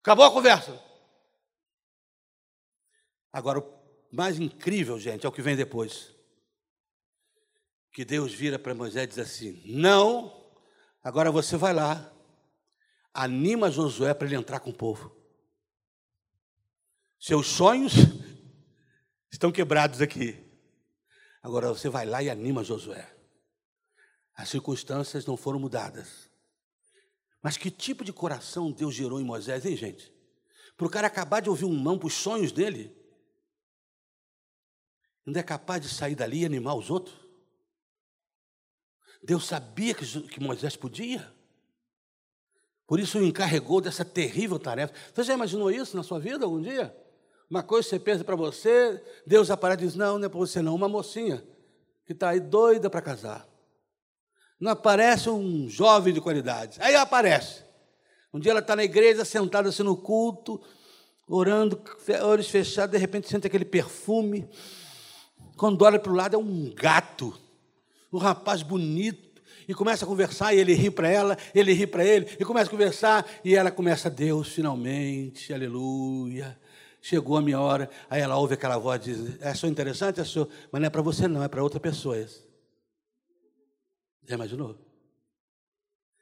[0.00, 0.82] Acabou a conversa.
[3.30, 3.74] Agora, o
[4.10, 6.14] mais incrível, gente, é o que vem depois.
[7.92, 10.32] Que Deus vira para Moisés e diz assim: Não,
[11.02, 12.10] agora você vai lá,
[13.14, 15.14] anima Josué para ele entrar com o povo.
[17.18, 17.92] Seus sonhos
[19.30, 20.42] estão quebrados aqui.
[21.40, 23.14] Agora você vai lá e anima Josué.
[24.34, 26.28] As circunstâncias não foram mudadas.
[27.40, 30.12] Mas que tipo de coração Deus gerou em Moisés, hein, gente?
[30.76, 32.94] Para o cara acabar de ouvir um não para os sonhos dele,
[35.24, 37.16] não é capaz de sair dali e animar os outros?
[39.22, 41.32] Deus sabia que Moisés podia.
[42.86, 44.92] Por isso o encarregou dessa terrível tarefa.
[45.12, 46.94] Você já imaginou isso na sua vida algum dia?
[47.48, 50.60] Uma coisa você pensa para você, Deus aparece e diz: Não, não é para você,
[50.60, 50.74] não.
[50.74, 51.42] Uma mocinha
[52.06, 53.46] que está aí doida para casar.
[54.60, 56.78] Não aparece um jovem de qualidade.
[56.80, 57.64] Aí aparece.
[58.32, 60.60] Um dia ela está na igreja, sentada assim no culto,
[61.28, 61.80] orando,
[62.22, 64.48] olhos fechados, de repente sente aquele perfume.
[65.56, 67.38] Quando olha para o lado, é um gato,
[68.12, 69.33] um rapaz bonito,
[69.68, 72.68] e começa a conversar, e ele ri para ela, ele ri para ele, e começa
[72.68, 76.58] a conversar, e ela começa, Deus, finalmente, aleluia,
[77.00, 77.90] chegou a minha hora.
[78.08, 80.90] Aí ela ouve aquela voz e diz: É só interessante, é só, mas não é
[80.90, 82.18] para você, não, é para outra pessoa.
[82.18, 82.42] Esse.
[84.26, 84.78] Já imaginou?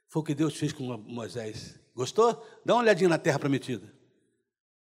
[0.09, 1.79] Foi o que Deus fez com Moisés.
[1.95, 2.45] Gostou?
[2.65, 3.91] Dá uma olhadinha na terra prometida.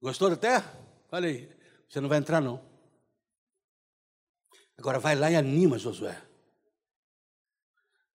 [0.01, 0.73] Gostou da terra?
[1.11, 1.49] Olha aí.
[1.87, 2.61] Você não vai entrar, não.
[4.77, 6.28] Agora vai lá e anima Josué.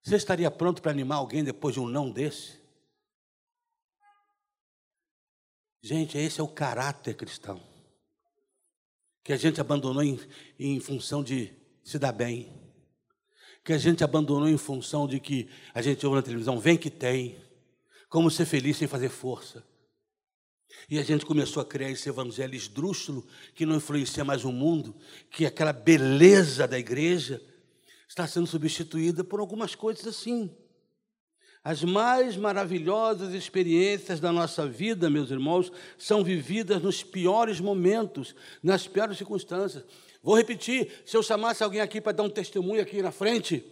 [0.05, 2.61] Você estaria pronto para animar alguém depois de um não desse?
[5.81, 7.61] Gente, esse é o caráter cristão.
[9.23, 10.19] Que a gente abandonou em,
[10.59, 11.51] em função de
[11.83, 12.65] se dar bem
[13.65, 16.91] que a gente abandonou em função de que a gente ouve na televisão, vem que
[16.91, 17.35] tem,
[18.07, 19.65] como ser feliz sem fazer força.
[20.87, 23.25] E a gente começou a criar esse evangelho esdrúxulo
[23.55, 24.95] que não influencia mais o mundo,
[25.31, 27.41] que aquela beleza da igreja
[28.07, 30.49] está sendo substituída por algumas coisas assim.
[31.63, 38.87] As mais maravilhosas experiências da nossa vida, meus irmãos, são vividas nos piores momentos, nas
[38.87, 39.83] piores circunstâncias.
[40.21, 43.65] Vou repetir: se eu chamasse alguém aqui para dar um testemunho aqui na frente,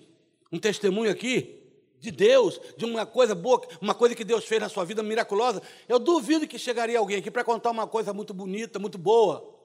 [0.52, 1.64] um testemunho aqui,
[2.04, 5.62] de Deus, de uma coisa boa, uma coisa que Deus fez na sua vida miraculosa,
[5.88, 9.58] eu duvido que chegaria alguém aqui para contar uma coisa muito bonita, muito boa.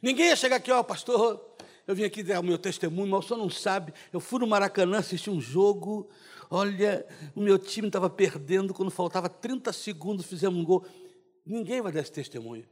[0.00, 1.44] Ninguém ia chegar aqui, ó, pastor,
[1.90, 3.92] eu vim aqui dar o meu testemunho, mas o senhor não sabe.
[4.12, 6.08] Eu fui no Maracanã assistir um jogo.
[6.48, 8.72] Olha, o meu time estava perdendo.
[8.72, 10.86] Quando faltava 30 segundos, fizemos um gol.
[11.44, 12.64] Ninguém vai dar esse testemunho.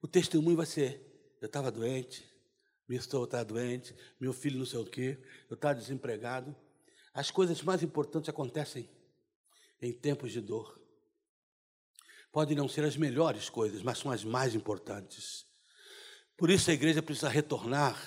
[0.00, 1.04] O testemunho vai ser:
[1.38, 2.24] eu estava doente,
[2.88, 5.18] minha esposa estava doente, meu filho não sei o quê,
[5.50, 6.56] eu estava desempregado.
[7.12, 8.88] As coisas mais importantes acontecem
[9.82, 10.80] em tempos de dor.
[12.32, 15.47] Podem não ser as melhores coisas, mas são as mais importantes.
[16.38, 18.00] Por isso a igreja precisa retornar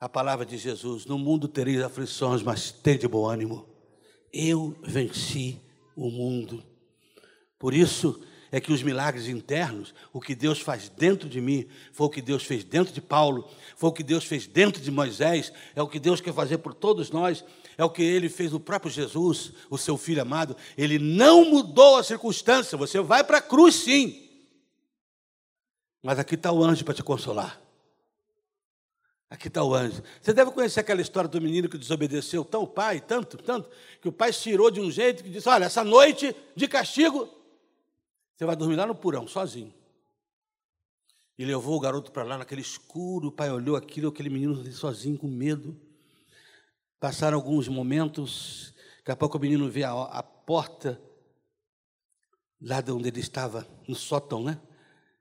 [0.00, 3.68] à palavra de Jesus: No mundo tereis aflições, mas tende bom ânimo.
[4.32, 5.60] Eu venci
[5.94, 6.64] o mundo.
[7.58, 8.18] Por isso
[8.50, 12.22] é que os milagres internos, o que Deus faz dentro de mim, foi o que
[12.22, 15.88] Deus fez dentro de Paulo, foi o que Deus fez dentro de Moisés, é o
[15.88, 17.44] que Deus quer fazer por todos nós,
[17.76, 20.56] é o que ele fez no próprio Jesus, o seu filho amado.
[20.74, 24.25] Ele não mudou a circunstância, você vai para a cruz sim.
[26.06, 27.60] Mas aqui está o anjo para te consolar.
[29.28, 30.04] Aqui está o anjo.
[30.22, 33.68] Você deve conhecer aquela história do menino que desobedeceu tão o pai, tanto, tanto,
[34.00, 37.28] que o pai tirou de um jeito que disse: Olha, essa noite de castigo,
[38.36, 39.74] você vai dormir lá no porão, sozinho.
[41.36, 43.26] E levou o garoto para lá naquele escuro.
[43.26, 45.76] O pai olhou aquilo, aquele menino sozinho, com medo.
[47.00, 48.72] Passaram alguns momentos.
[48.98, 51.02] Daqui a pouco o menino vê a, a porta
[52.62, 54.60] lá de onde ele estava, no sótão, né?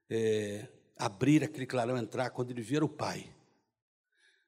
[0.07, 0.67] É,
[0.97, 3.33] abrir aquele clarão, entrar, quando ele vier o pai.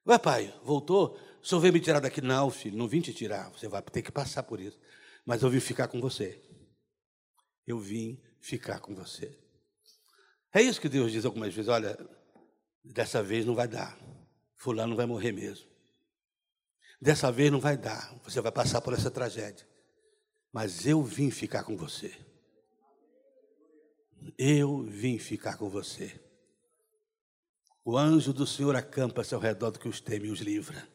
[0.04, 1.18] Vai, pai, voltou?
[1.42, 2.22] O senhor veio me tirar daqui?
[2.22, 3.50] Não, filho, não vim te tirar.
[3.50, 4.78] Você vai ter que passar por isso.
[5.24, 6.42] Mas eu vim ficar com você.
[7.66, 9.38] Eu vim ficar com você.
[10.54, 11.98] É isso que Deus diz algumas vezes: olha,
[12.82, 13.98] dessa vez não vai dar.
[14.56, 15.68] Fulano vai morrer mesmo.
[17.00, 18.18] Dessa vez não vai dar.
[18.24, 19.68] Você vai passar por essa tragédia.
[20.50, 22.12] Mas eu vim ficar com você.
[24.36, 26.18] Eu vim ficar com você.
[27.90, 30.86] O anjo do Senhor acampa-se ao redor do que os teme e os livra.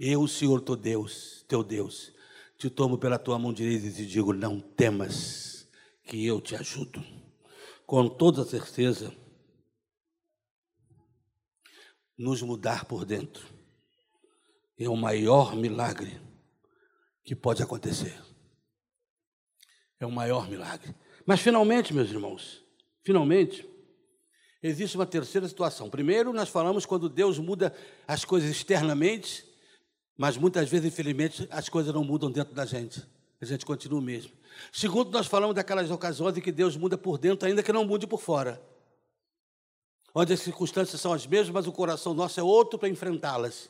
[0.00, 2.10] Eu, o Senhor, teu Deus, teu Deus,
[2.56, 5.68] te tomo pela tua mão direita e te digo: não temas,
[6.04, 7.04] que eu te ajudo.
[7.84, 9.14] Com toda certeza,
[12.16, 13.46] nos mudar por dentro
[14.78, 16.18] é o maior milagre
[17.22, 18.18] que pode acontecer.
[20.00, 20.96] É o maior milagre.
[21.26, 22.64] Mas finalmente, meus irmãos,
[23.02, 23.73] finalmente,
[24.68, 25.90] existe uma terceira situação.
[25.90, 27.74] Primeiro, nós falamos quando Deus muda
[28.08, 29.44] as coisas externamente,
[30.16, 33.02] mas muitas vezes, infelizmente, as coisas não mudam dentro da gente.
[33.40, 34.32] A gente continua o mesmo.
[34.72, 38.06] Segundo, nós falamos daquelas ocasiões em que Deus muda por dentro, ainda que não mude
[38.06, 38.60] por fora.
[40.14, 43.68] Onde as circunstâncias são as mesmas, mas o coração nosso é outro para enfrentá-las.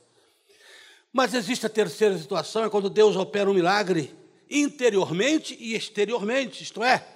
[1.12, 4.14] Mas existe a terceira situação, é quando Deus opera um milagre
[4.48, 7.13] interiormente e exteriormente, isto é,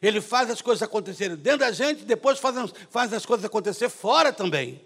[0.00, 4.32] ele faz as coisas acontecerem dentro da gente, depois faz, faz as coisas acontecer fora
[4.32, 4.80] também.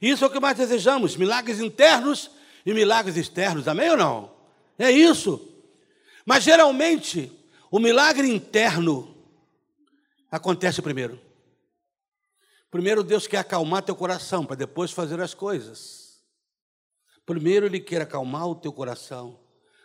[0.00, 2.30] Isso é o que mais desejamos: milagres internos
[2.64, 4.32] e milagres externos, amém ou não?
[4.78, 5.48] É isso.
[6.24, 7.32] Mas geralmente,
[7.70, 9.16] o milagre interno
[10.30, 11.20] acontece primeiro.
[12.70, 16.20] Primeiro, Deus quer acalmar teu coração para depois fazer as coisas.
[17.26, 19.40] Primeiro, Ele quer acalmar o teu coração.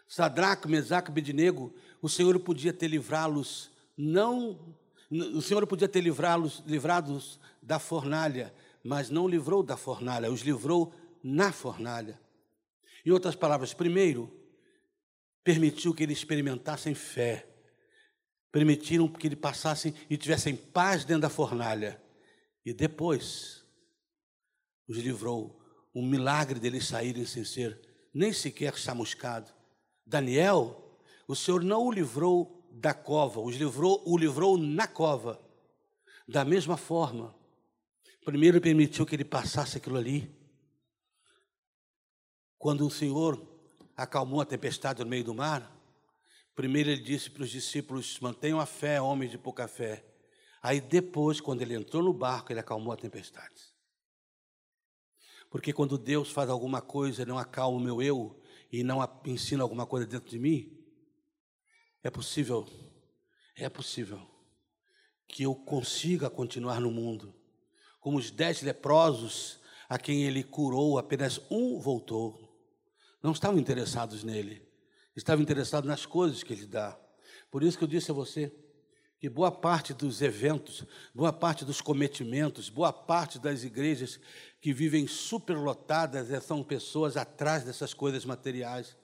[0.07, 1.74] Sadraque, Mesaque, Abednego
[2.06, 4.78] o Senhor podia ter livrá-los, não,
[5.10, 8.53] o Senhor podia ter livrá-los, livrados da fornalha,
[8.84, 10.93] mas não livrou da fornalha, os livrou
[11.24, 12.22] na fornalha.
[13.03, 14.32] Em outras palavras, primeiro,
[15.43, 17.47] permitiu que eles experimentassem fé,
[18.51, 21.99] permitiram que eles passassem e tivessem paz dentro da fornalha,
[22.64, 23.66] e depois
[24.88, 25.60] os livrou.
[25.95, 27.82] Um milagre deles saírem sem ser
[28.14, 29.51] nem sequer chamuscado.
[30.06, 30.84] Daniel
[31.28, 35.41] o Senhor não o livrou da cova, os livrou, o livrou na cova.
[36.28, 37.36] Da mesma forma,
[38.23, 40.36] primeiro permitiu que ele passasse aquilo ali.
[42.57, 43.41] Quando o Senhor
[43.95, 45.71] acalmou a tempestade no meio do mar,
[46.55, 50.03] primeiro ele disse para os discípulos: mantenham a fé, homens de pouca fé.
[50.61, 53.76] Aí depois, quando ele entrou no barco, ele acalmou a tempestade.
[55.49, 59.86] Porque quando Deus faz alguma coisa, não acalma o meu eu e não ensina alguma
[59.86, 60.76] coisa dentro de mim,
[62.06, 62.68] é possível,
[63.56, 64.22] é possível
[65.28, 67.34] que eu consiga continuar no mundo.
[67.99, 72.39] Como os dez leprosos a quem ele curou, apenas um voltou.
[73.24, 74.62] Não estavam interessados nele,
[75.16, 76.95] estavam interessados nas coisas que ele dá.
[77.49, 78.53] Por isso que eu disse a você
[79.20, 84.20] E boa parte dos eventos, boa parte dos cometimentos, boa parte das igrejas
[84.62, 88.95] que vivem superlotadas é, são pessoas atrás dessas coisas materiais,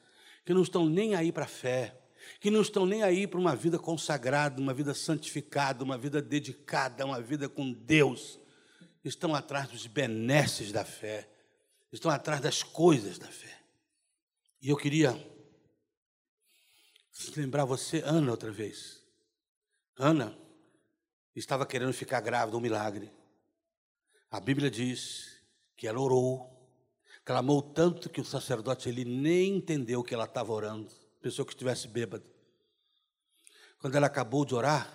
[0.46, 2.01] que não estão nem aí para a fé,
[2.40, 7.06] que não estão nem aí para uma vida consagrada, uma vida santificada, uma vida dedicada,
[7.06, 8.40] uma vida com Deus.
[9.04, 11.28] Estão atrás dos benesses da fé,
[11.92, 13.60] estão atrás das coisas da fé.
[14.62, 15.12] E eu queria
[17.36, 19.02] lembrar você, Ana, outra vez.
[19.98, 20.38] Ana
[21.36, 23.12] estava querendo ficar grávida, um milagre.
[24.30, 25.42] A Bíblia diz
[25.76, 26.50] que ela orou,
[27.26, 30.92] clamou tanto que o sacerdote ele nem entendeu que ela estava orando,
[31.22, 32.26] pensou que estivesse bêbado.
[33.80, 34.92] Quando ela acabou de orar,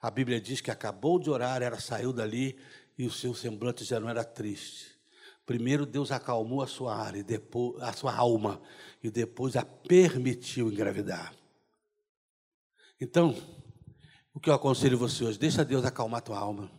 [0.00, 2.58] a Bíblia diz que acabou de orar, ela saiu dali
[2.96, 4.96] e o seu semblante já não era triste.
[5.44, 8.60] Primeiro Deus acalmou a sua e depois, a sua alma
[9.02, 11.34] e depois a permitiu engravidar.
[13.00, 13.34] Então,
[14.34, 15.38] o que eu aconselho você hoje?
[15.38, 16.70] Deixa Deus acalmar a tua alma.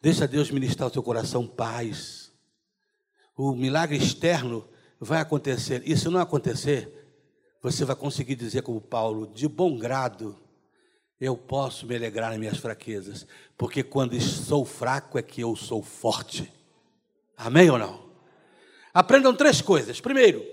[0.00, 2.32] Deixa Deus ministrar o teu coração paz.
[3.36, 4.68] O milagre externo
[5.00, 5.82] vai acontecer.
[5.84, 6.90] E se não acontecer,
[7.62, 10.38] você vai conseguir dizer como Paulo, de bom grado,
[11.20, 13.26] eu posso me alegrar nas minhas fraquezas,
[13.56, 16.52] porque quando sou fraco é que eu sou forte.
[17.36, 18.06] Amém ou não?
[18.92, 20.00] Aprendam três coisas.
[20.00, 20.44] Primeiro,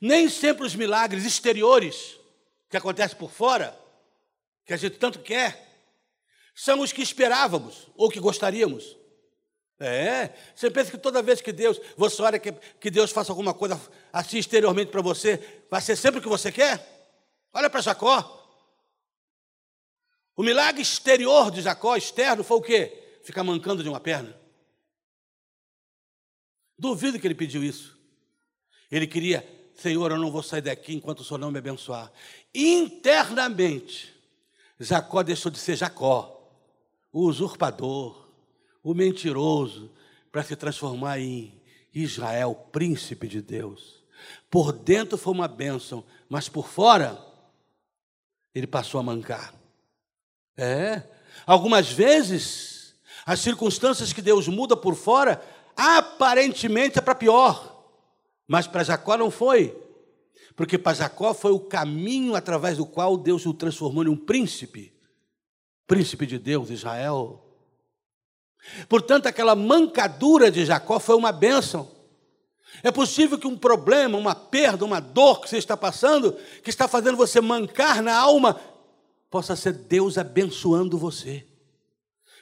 [0.00, 2.18] nem sempre os milagres exteriores
[2.68, 3.78] que acontecem por fora,
[4.64, 5.66] que a gente tanto quer,
[6.54, 8.95] são os que esperávamos ou que gostaríamos.
[9.78, 12.50] É, você pensa que toda vez que Deus, você olha que,
[12.80, 13.80] que Deus faça alguma coisa
[14.12, 16.96] assim exteriormente para você, vai ser sempre o que você quer?
[17.52, 18.42] Olha para Jacó.
[20.34, 23.18] O milagre exterior de Jacó, externo, foi o quê?
[23.22, 24.38] Ficar mancando de uma perna.
[26.78, 27.98] Duvido que ele pediu isso.
[28.90, 32.12] Ele queria, Senhor, eu não vou sair daqui enquanto o Senhor não me abençoar.
[32.54, 34.14] Internamente,
[34.78, 36.32] Jacó deixou de ser Jacó
[37.12, 38.25] o usurpador,
[38.86, 39.90] o mentiroso,
[40.30, 41.60] para se transformar em
[41.92, 44.04] Israel, príncipe de Deus.
[44.48, 47.18] Por dentro foi uma bênção, mas por fora
[48.54, 49.52] ele passou a mancar.
[50.56, 51.02] É,
[51.44, 52.94] algumas vezes
[53.26, 55.42] as circunstâncias que Deus muda por fora
[55.76, 57.90] aparentemente é para pior,
[58.46, 59.76] mas para Jacó não foi,
[60.54, 64.94] porque para Jacó foi o caminho através do qual Deus o transformou em um príncipe
[65.86, 67.45] príncipe de Deus, Israel.
[68.88, 71.90] Portanto, aquela mancadura de Jacó foi uma bênção.
[72.82, 76.86] É possível que um problema, uma perda, uma dor que você está passando, que está
[76.86, 78.60] fazendo você mancar na alma,
[79.30, 81.44] possa ser Deus abençoando você.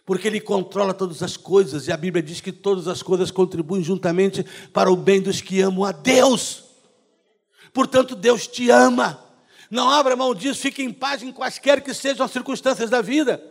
[0.05, 3.83] Porque Ele controla todas as coisas, e a Bíblia diz que todas as coisas contribuem
[3.83, 6.65] juntamente para o bem dos que amam a Deus.
[7.73, 9.19] Portanto, Deus te ama.
[9.71, 13.43] Não abra mão disso, fique em paz em quaisquer que sejam as circunstâncias da vida.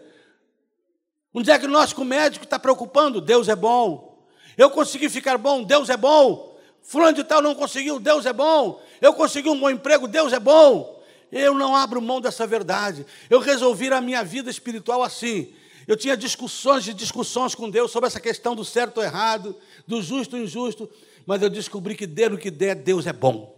[1.33, 4.13] Um diagnóstico médico está preocupando, Deus é bom.
[4.57, 6.55] Eu consegui ficar bom, Deus é bom.
[6.81, 8.81] Fulano de tal não conseguiu, Deus é bom.
[9.01, 11.01] Eu consegui um bom emprego, Deus é bom.
[11.31, 13.05] Eu não abro mão dessa verdade.
[13.29, 15.53] Eu resolvi a minha vida espiritual assim.
[15.87, 19.55] Eu tinha discussões e discussões com Deus sobre essa questão do certo ou errado,
[19.87, 20.89] do justo ou injusto,
[21.25, 23.53] mas eu descobri que der o que der, Deus é bom.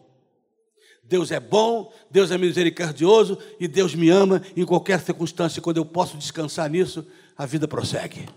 [1.04, 5.62] Deus é bom, Deus é misericordioso e Deus me ama em qualquer circunstância.
[5.62, 7.06] Quando eu posso descansar nisso,
[7.38, 8.28] a vida prossegue.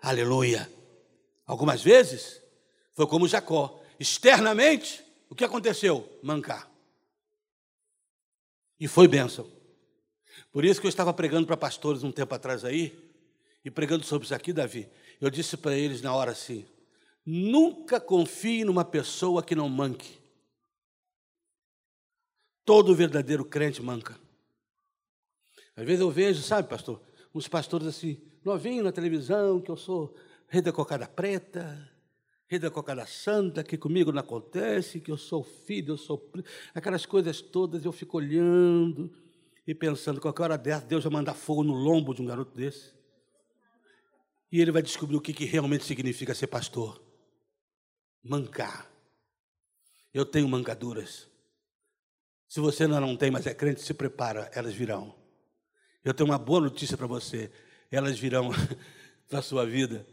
[0.00, 0.70] Aleluia.
[1.46, 2.40] Algumas vezes
[2.92, 3.82] foi como Jacó.
[3.98, 6.18] Externamente, o que aconteceu?
[6.22, 6.70] Mancar.
[8.78, 9.50] E foi bênção.
[10.52, 13.10] Por isso que eu estava pregando para pastores um tempo atrás aí,
[13.64, 14.88] e pregando sobre isso aqui, Davi.
[15.20, 16.66] Eu disse para eles na hora assim:
[17.24, 20.18] nunca confie numa pessoa que não manque.
[22.64, 24.18] Todo verdadeiro crente manca.
[25.76, 27.00] Às vezes eu vejo, sabe, pastor,
[27.34, 30.14] uns pastores assim, novinho na televisão, que eu sou
[30.48, 31.88] rei da cocada preta,
[32.48, 36.30] rei da cocada santa, que comigo não acontece, que eu sou filho, eu sou.
[36.74, 39.12] Aquelas coisas todas eu fico olhando
[39.66, 42.92] e pensando, qualquer hora dessa, Deus vai mandar fogo no lombo de um garoto desse.
[44.50, 47.00] E ele vai descobrir o que, que realmente significa ser pastor.
[48.20, 48.90] Mancar.
[50.12, 51.28] Eu tenho mancaduras.
[52.48, 55.19] Se você ainda não tem, mas é crente, se prepara, elas virão.
[56.04, 57.50] Eu tenho uma boa notícia para você:
[57.90, 58.50] elas virão
[59.30, 60.06] na sua vida,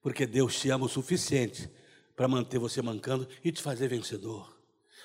[0.00, 1.70] porque Deus te ama o suficiente
[2.14, 4.56] para manter você mancando e te fazer vencedor.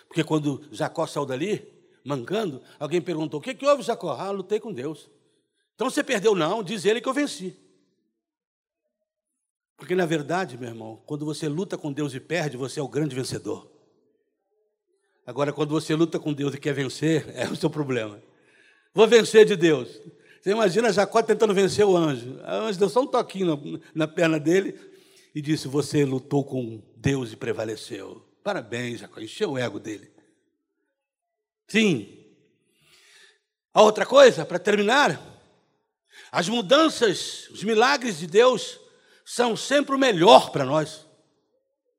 [0.08, 1.68] Porque quando Jacó saiu dali,
[2.04, 4.12] mancando, alguém perguntou: O que, que houve, Jacó?
[4.12, 5.10] Ah, lutei com Deus.
[5.76, 7.58] Então você perdeu, não, diz ele que eu venci.
[9.76, 12.88] Porque na verdade, meu irmão, quando você luta com Deus e perde, você é o
[12.88, 13.72] grande vencedor.
[15.26, 18.22] Agora, quando você luta com Deus e quer vencer, é o seu problema.
[18.94, 20.00] Vou vencer de Deus.
[20.42, 22.40] Você imagina Jacó tentando vencer o anjo.
[22.40, 24.76] O anjo deu só um toquinho na, na perna dele
[25.36, 28.26] e disse: Você lutou com Deus e prevaleceu.
[28.44, 29.22] Parabéns, Jacó.
[29.22, 30.12] Encheu o ego dele.
[31.68, 32.18] Sim.
[33.72, 35.22] A outra coisa, para terminar,
[36.32, 38.80] as mudanças, os milagres de Deus
[39.24, 41.06] são sempre o melhor para nós.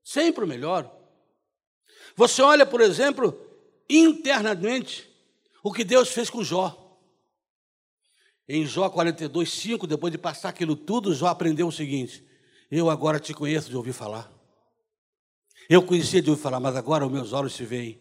[0.03, 0.93] Sempre o melhor.
[2.17, 3.41] Você olha, por exemplo,
[3.89, 5.09] internamente,
[5.63, 6.82] o que Deus fez com Jó.
[8.55, 12.23] Em Jó 42, 5, depois de passar aquilo tudo, Jó aprendeu o seguinte:
[12.71, 14.31] Eu agora te conheço de ouvir falar.
[15.71, 17.99] Eu conhecia de ouvir falar, mas agora os meus olhos te veem.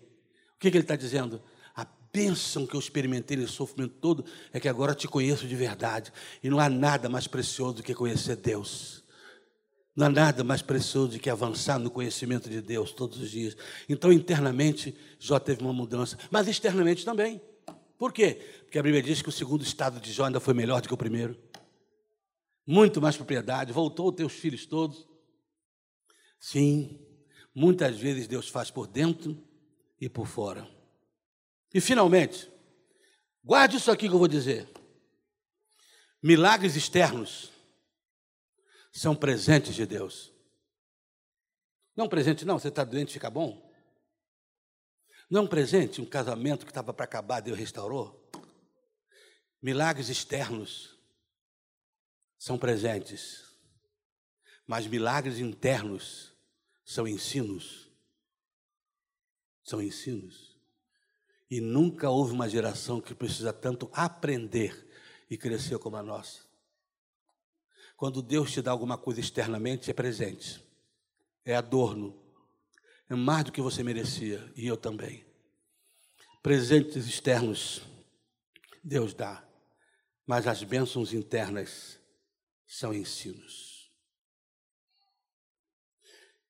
[0.53, 1.41] O que, que ele está dizendo?
[1.73, 6.11] A bênção que eu experimentei nesse sofrimento todo é que agora te conheço de verdade.
[6.43, 9.05] E não há nada mais precioso do que conhecer Deus.
[9.95, 13.55] Não há nada mais precioso do que avançar no conhecimento de Deus todos os dias.
[13.87, 17.41] Então, internamente, Jó teve uma mudança, mas externamente também.
[18.01, 18.33] Por quê?
[18.63, 20.93] Porque a Bíblia diz que o segundo estado de Jó ainda foi melhor do que
[20.95, 21.39] o primeiro.
[22.65, 25.07] Muito mais propriedade, voltou os filhos todos.
[26.39, 26.99] Sim,
[27.53, 29.39] muitas vezes Deus faz por dentro
[29.99, 30.67] e por fora.
[31.71, 32.49] E finalmente,
[33.43, 34.67] guarde isso aqui que eu vou dizer.
[36.23, 37.51] Milagres externos
[38.91, 40.33] são presentes de Deus.
[41.95, 43.70] Não presente, não, você está doente, fica bom.
[45.31, 48.21] Não presente, um casamento que estava para acabar, Deus restaurou.
[49.61, 50.99] Milagres externos
[52.37, 53.45] são presentes,
[54.67, 56.33] mas milagres internos
[56.83, 57.89] são ensinos.
[59.63, 60.57] São ensinos.
[61.49, 64.85] E nunca houve uma geração que precisa tanto aprender
[65.29, 66.41] e crescer como a nossa.
[67.95, 70.61] Quando Deus te dá alguma coisa externamente, é presente,
[71.45, 72.20] é adorno,
[73.11, 75.25] é mais do que você merecia, e eu também.
[76.41, 77.81] Presentes externos,
[78.81, 79.45] Deus dá,
[80.25, 81.99] mas as bênçãos internas
[82.65, 83.91] são ensinos.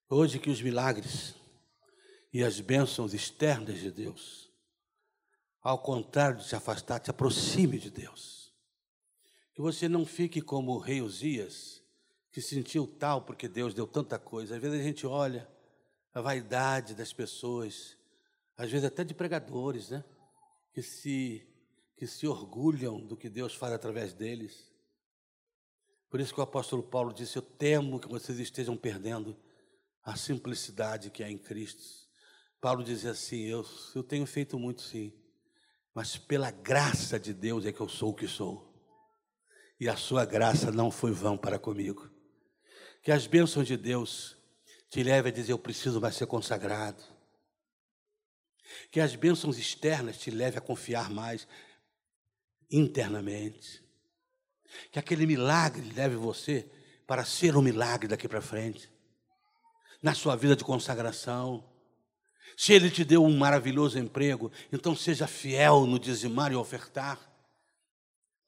[0.08, 1.34] Hoje que os milagres
[2.32, 4.52] e as bênçãos externas de Deus,
[5.64, 8.54] ao contrário de se afastar, te aproxime de Deus.
[9.56, 11.82] Que você não fique como o rei Uzias,
[12.32, 14.58] que sentiu tal porque Deus deu tanta coisa.
[14.58, 15.50] Às vezes a gente olha
[16.14, 17.98] a vaidade das pessoas,
[18.58, 20.04] às vezes até de pregadores, né?
[20.74, 21.48] Que se,
[21.96, 24.72] que se orgulham do que Deus faz através deles.
[26.10, 29.38] Por isso que o apóstolo Paulo disse: Eu temo que vocês estejam perdendo
[30.04, 31.84] a simplicidade que há em Cristo.
[32.60, 35.14] Paulo dizia assim: eu, eu tenho feito muito, sim,
[35.94, 38.72] mas pela graça de Deus é que eu sou o que sou
[39.80, 42.08] e a sua graça não foi vão para comigo.
[43.02, 44.38] Que as bênçãos de Deus
[44.92, 47.02] te levem a dizer: Eu preciso mais ser consagrado.
[48.92, 51.48] Que as bênçãos externas te levem a confiar mais
[52.70, 53.84] internamente.
[54.92, 56.70] Que aquele milagre leve você
[57.08, 58.88] para ser um milagre daqui para frente.
[60.04, 61.68] Na sua vida de consagração.
[62.56, 67.32] Se Ele te deu um maravilhoso emprego, então seja fiel no dizimar e ofertar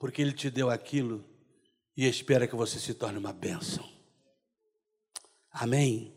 [0.03, 1.23] porque Ele te deu aquilo
[1.95, 3.89] e espera que você se torne uma bênção.
[5.49, 6.12] Amém?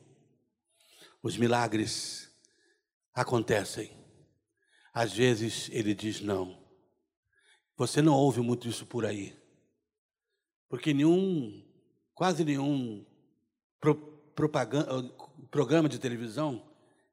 [1.27, 2.31] Os milagres
[3.12, 3.91] acontecem.
[4.95, 6.57] Às vezes Ele diz não.
[7.77, 9.37] Você não ouve muito isso por aí.
[10.68, 11.66] Porque nenhum,
[12.14, 13.05] quase nenhum
[13.81, 13.97] pro,
[14.37, 15.03] propaganda,
[15.51, 16.64] programa de televisão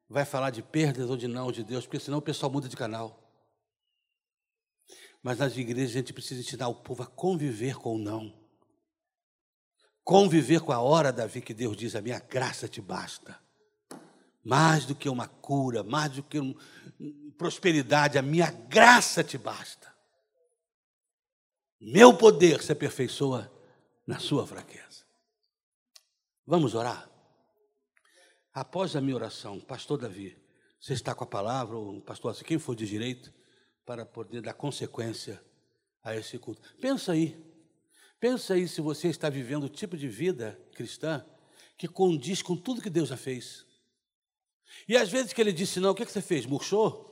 [0.08, 2.76] vai falar de perdas ou de não de Deus, porque senão o pessoal muda de
[2.76, 3.20] canal.
[5.24, 8.32] Mas nas igrejas a gente precisa ensinar o povo a conviver com o não.
[10.04, 13.42] Conviver com a hora, Davi, que Deus diz: a minha graça te basta.
[14.44, 16.54] Mais do que uma cura, mais do que uma
[17.38, 19.92] prosperidade, a minha graça te basta.
[21.80, 23.50] Meu poder se aperfeiçoa
[24.06, 25.04] na sua fraqueza.
[26.46, 27.10] Vamos orar?
[28.52, 30.38] Após a minha oração, pastor Davi,
[30.80, 33.32] você está com a palavra, ou pastor, quem for de direito,
[33.84, 35.42] para poder dar consequência
[36.02, 36.60] a esse culto.
[36.80, 37.42] Pensa aí,
[38.20, 41.24] pensa aí se você está vivendo o tipo de vida cristã
[41.76, 43.63] que condiz com tudo que Deus já fez.
[44.88, 46.46] E às vezes que ele disse não, o que, que você fez?
[46.46, 47.10] Murchou?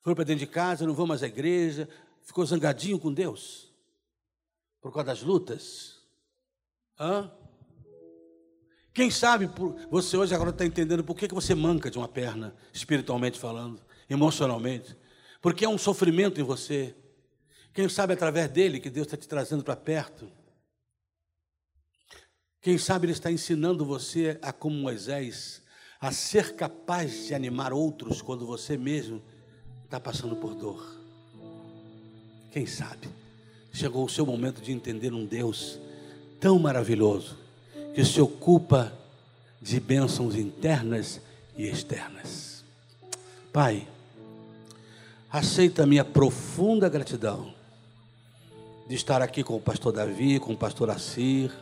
[0.00, 1.88] Foi para dentro de casa, não vou mais à igreja,
[2.22, 3.72] ficou zangadinho com Deus?
[4.80, 6.00] Por causa das lutas?
[6.98, 7.30] Hã?
[8.92, 9.48] Quem sabe
[9.90, 13.80] você hoje agora está entendendo por que, que você manca de uma perna, espiritualmente falando,
[14.08, 14.96] emocionalmente
[15.40, 16.94] porque é um sofrimento em você.
[17.72, 20.30] Quem sabe através dele que Deus está te trazendo para perto.
[22.60, 25.59] Quem sabe Ele está ensinando você a, como Moisés,
[26.00, 29.20] a ser capaz de animar outros quando você mesmo
[29.84, 30.98] está passando por dor.
[32.52, 33.08] quem sabe,
[33.72, 35.78] chegou o seu momento de entender um Deus
[36.40, 37.36] tão maravilhoso,
[37.94, 38.92] que se ocupa
[39.60, 41.20] de bênçãos internas
[41.56, 42.64] e externas.
[43.52, 43.86] Pai,
[45.30, 47.52] aceita a minha profunda gratidão
[48.88, 51.52] de estar aqui com o pastor Davi, com o pastor Assir,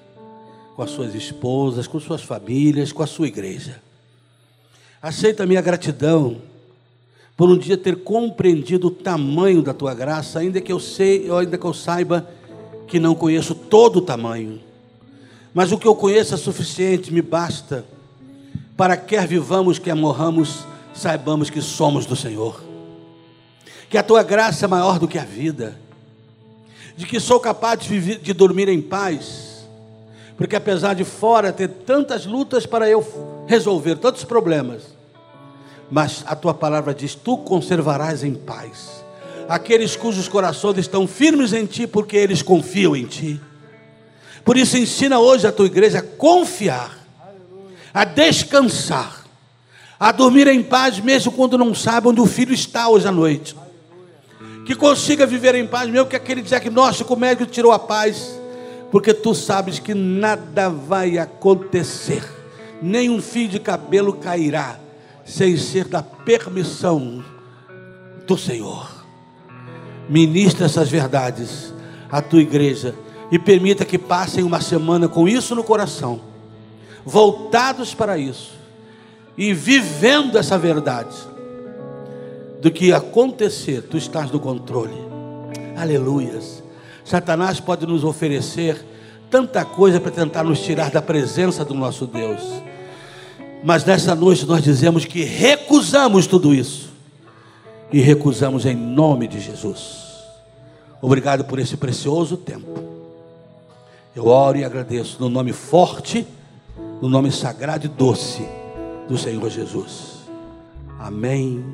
[0.76, 3.82] com as suas esposas, com suas famílias, com a sua igreja.
[5.00, 6.40] Aceita a minha gratidão
[7.36, 11.56] por um dia ter compreendido o tamanho da tua graça, ainda que eu sei, ainda
[11.56, 12.28] que eu saiba
[12.88, 14.60] que não conheço todo o tamanho.
[15.54, 17.84] Mas o que eu conheço é suficiente, me basta
[18.76, 22.62] para quer vivamos, quer morramos, saibamos que somos do Senhor.
[23.88, 25.78] Que a tua graça é maior do que a vida.
[26.96, 29.47] De que sou capaz de, viver, de dormir em paz.
[30.38, 34.84] Porque apesar de fora ter tantas lutas para eu resolver tantos problemas,
[35.90, 38.98] mas a tua palavra diz: Tu conservarás em paz
[39.48, 43.40] aqueles cujos corações estão firmes em ti, porque eles confiam em ti.
[44.44, 46.98] Por isso, ensina hoje a tua igreja a confiar,
[47.92, 49.24] a descansar,
[49.98, 53.56] a dormir em paz, mesmo quando não sabe onde o filho está hoje à noite.
[54.66, 58.38] Que consiga viver em paz, mesmo que aquele diagnóstico médico tirou a paz,
[58.90, 62.22] porque tu sabes que nada vai acontecer,
[62.80, 64.78] nem um fio de cabelo cairá
[65.24, 67.22] sem ser da permissão
[68.26, 69.04] do Senhor.
[70.08, 71.72] Ministra essas verdades
[72.10, 72.94] à tua igreja
[73.30, 76.20] e permita que passem uma semana com isso no coração,
[77.04, 78.52] voltados para isso
[79.36, 81.14] e vivendo essa verdade.
[82.60, 84.96] Do que acontecer, tu estás no controle.
[85.76, 86.57] Aleluias.
[87.08, 88.84] Satanás pode nos oferecer
[89.30, 92.42] tanta coisa para tentar nos tirar da presença do nosso Deus.
[93.62, 96.88] Mas nessa noite nós dizemos que recusamos tudo isso.
[97.90, 100.08] E recusamos em nome de Jesus.
[101.00, 102.78] Obrigado por esse precioso tempo.
[104.14, 106.26] Eu oro e agradeço no nome forte,
[107.00, 108.46] no nome sagrado e doce
[109.08, 110.18] do Senhor Jesus.
[110.98, 111.64] Amém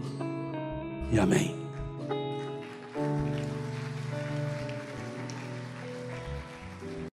[1.10, 1.63] e amém.